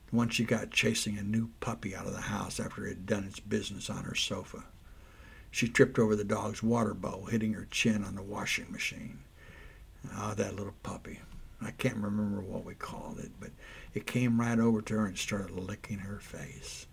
The 0.10 0.16
one 0.16 0.30
she 0.30 0.44
got 0.44 0.72
chasing 0.72 1.18
a 1.18 1.24
new 1.24 1.50
puppy 1.60 1.96
out 1.96 2.06
of 2.06 2.14
the 2.14 2.22
house 2.22 2.60
after 2.60 2.86
it 2.86 2.90
had 2.90 3.06
done 3.06 3.24
its 3.24 3.40
business 3.40 3.90
on 3.90 4.04
her 4.04 4.16
sofa. 4.16 4.66
She 5.50 5.68
tripped 5.68 6.00
over 6.00 6.16
the 6.16 6.24
dog's 6.24 6.62
water 6.62 6.94
bowl, 6.94 7.26
hitting 7.26 7.54
her 7.54 7.68
chin 7.72 8.04
on 8.04 8.16
the 8.16 8.22
washing 8.22 8.72
machine. 8.72 9.20
Ah, 10.14 10.32
oh, 10.32 10.36
that 10.36 10.56
little 10.56 10.76
puppy. 10.84 11.20
I 11.62 11.72
can't 11.72 11.98
remember 11.98 12.42
what 12.42 12.66
we 12.66 12.74
called 12.74 13.20
it, 13.20 13.32
but 13.40 13.52
it 13.94 14.08
came 14.08 14.40
right 14.40 14.60
over 14.60 14.82
to 14.82 14.94
her 14.96 15.06
and 15.06 15.18
started 15.18 15.52
licking 15.52 16.00
her 16.00 16.20
face. 16.20 16.88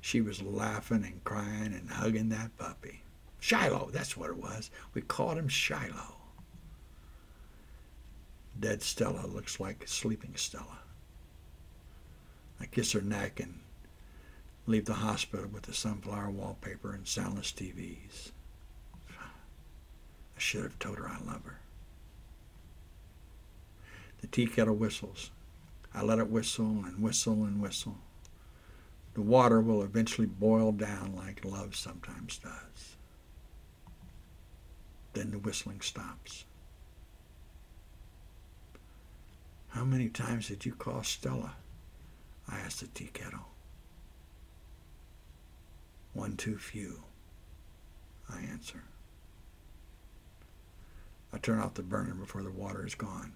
She 0.00 0.20
was 0.20 0.42
laughing 0.42 1.04
and 1.04 1.22
crying 1.24 1.72
and 1.74 1.90
hugging 1.90 2.30
that 2.30 2.56
puppy. 2.58 3.02
Shiloh, 3.38 3.90
that's 3.92 4.16
what 4.16 4.30
it 4.30 4.36
was. 4.36 4.70
We 4.94 5.02
called 5.02 5.38
him 5.38 5.48
Shiloh. 5.48 6.19
Dead 8.58 8.82
Stella 8.82 9.26
looks 9.26 9.58
like 9.58 9.86
sleeping 9.86 10.34
Stella. 10.36 10.80
I 12.60 12.66
kiss 12.66 12.92
her 12.92 13.00
neck 13.00 13.40
and 13.40 13.60
leave 14.66 14.84
the 14.84 14.94
hospital 14.94 15.46
with 15.48 15.62
the 15.62 15.74
sunflower 15.74 16.30
wallpaper 16.30 16.92
and 16.92 17.06
soundless 17.06 17.52
TVs. 17.52 18.32
I 19.18 20.38
should 20.38 20.62
have 20.62 20.78
told 20.78 20.98
her 20.98 21.08
I 21.08 21.18
love 21.24 21.44
her. 21.44 21.60
The 24.20 24.26
tea 24.26 24.46
kettle 24.46 24.76
whistles. 24.76 25.30
I 25.94 26.02
let 26.02 26.18
it 26.18 26.28
whistle 26.28 26.84
and 26.84 27.02
whistle 27.02 27.44
and 27.44 27.60
whistle. 27.60 27.98
The 29.14 29.22
water 29.22 29.60
will 29.60 29.82
eventually 29.82 30.26
boil 30.26 30.72
down 30.72 31.16
like 31.16 31.44
love 31.44 31.74
sometimes 31.74 32.38
does. 32.38 32.96
Then 35.14 35.32
the 35.32 35.38
whistling 35.38 35.80
stops. 35.80 36.44
How 39.70 39.84
many 39.84 40.08
times 40.08 40.48
did 40.48 40.66
you 40.66 40.72
call 40.72 41.02
Stella? 41.02 41.54
I 42.48 42.58
asked 42.58 42.80
the 42.80 42.86
tea 42.88 43.10
kettle. 43.12 43.46
One 46.12 46.36
too 46.36 46.58
few, 46.58 47.04
I 48.28 48.40
answer. 48.40 48.82
I 51.32 51.38
turn 51.38 51.60
off 51.60 51.74
the 51.74 51.82
burner 51.82 52.14
before 52.14 52.42
the 52.42 52.50
water 52.50 52.84
is 52.84 52.96
gone. 52.96 53.32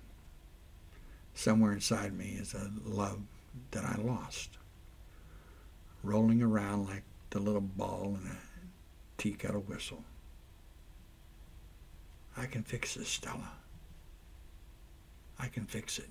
Somewhere 1.35 1.73
inside 1.73 2.13
me 2.13 2.37
is 2.41 2.53
a 2.53 2.71
love 2.85 3.21
that 3.71 3.85
I 3.85 4.01
lost, 4.01 4.51
rolling 6.03 6.43
around 6.43 6.87
like 6.87 7.05
the 7.31 7.39
little 7.39 7.61
ball 7.61 8.19
in 8.21 8.29
a 8.29 8.37
tea 9.19 9.35
kettle 9.35 9.63
whistle. 9.63 10.03
I 12.37 12.47
can 12.47 12.65
fix 12.65 12.95
this, 12.95 13.09
Stella. 13.09 13.53
I 15.39 15.47
can 15.47 15.65
fix 15.65 15.99
it. 15.99 16.09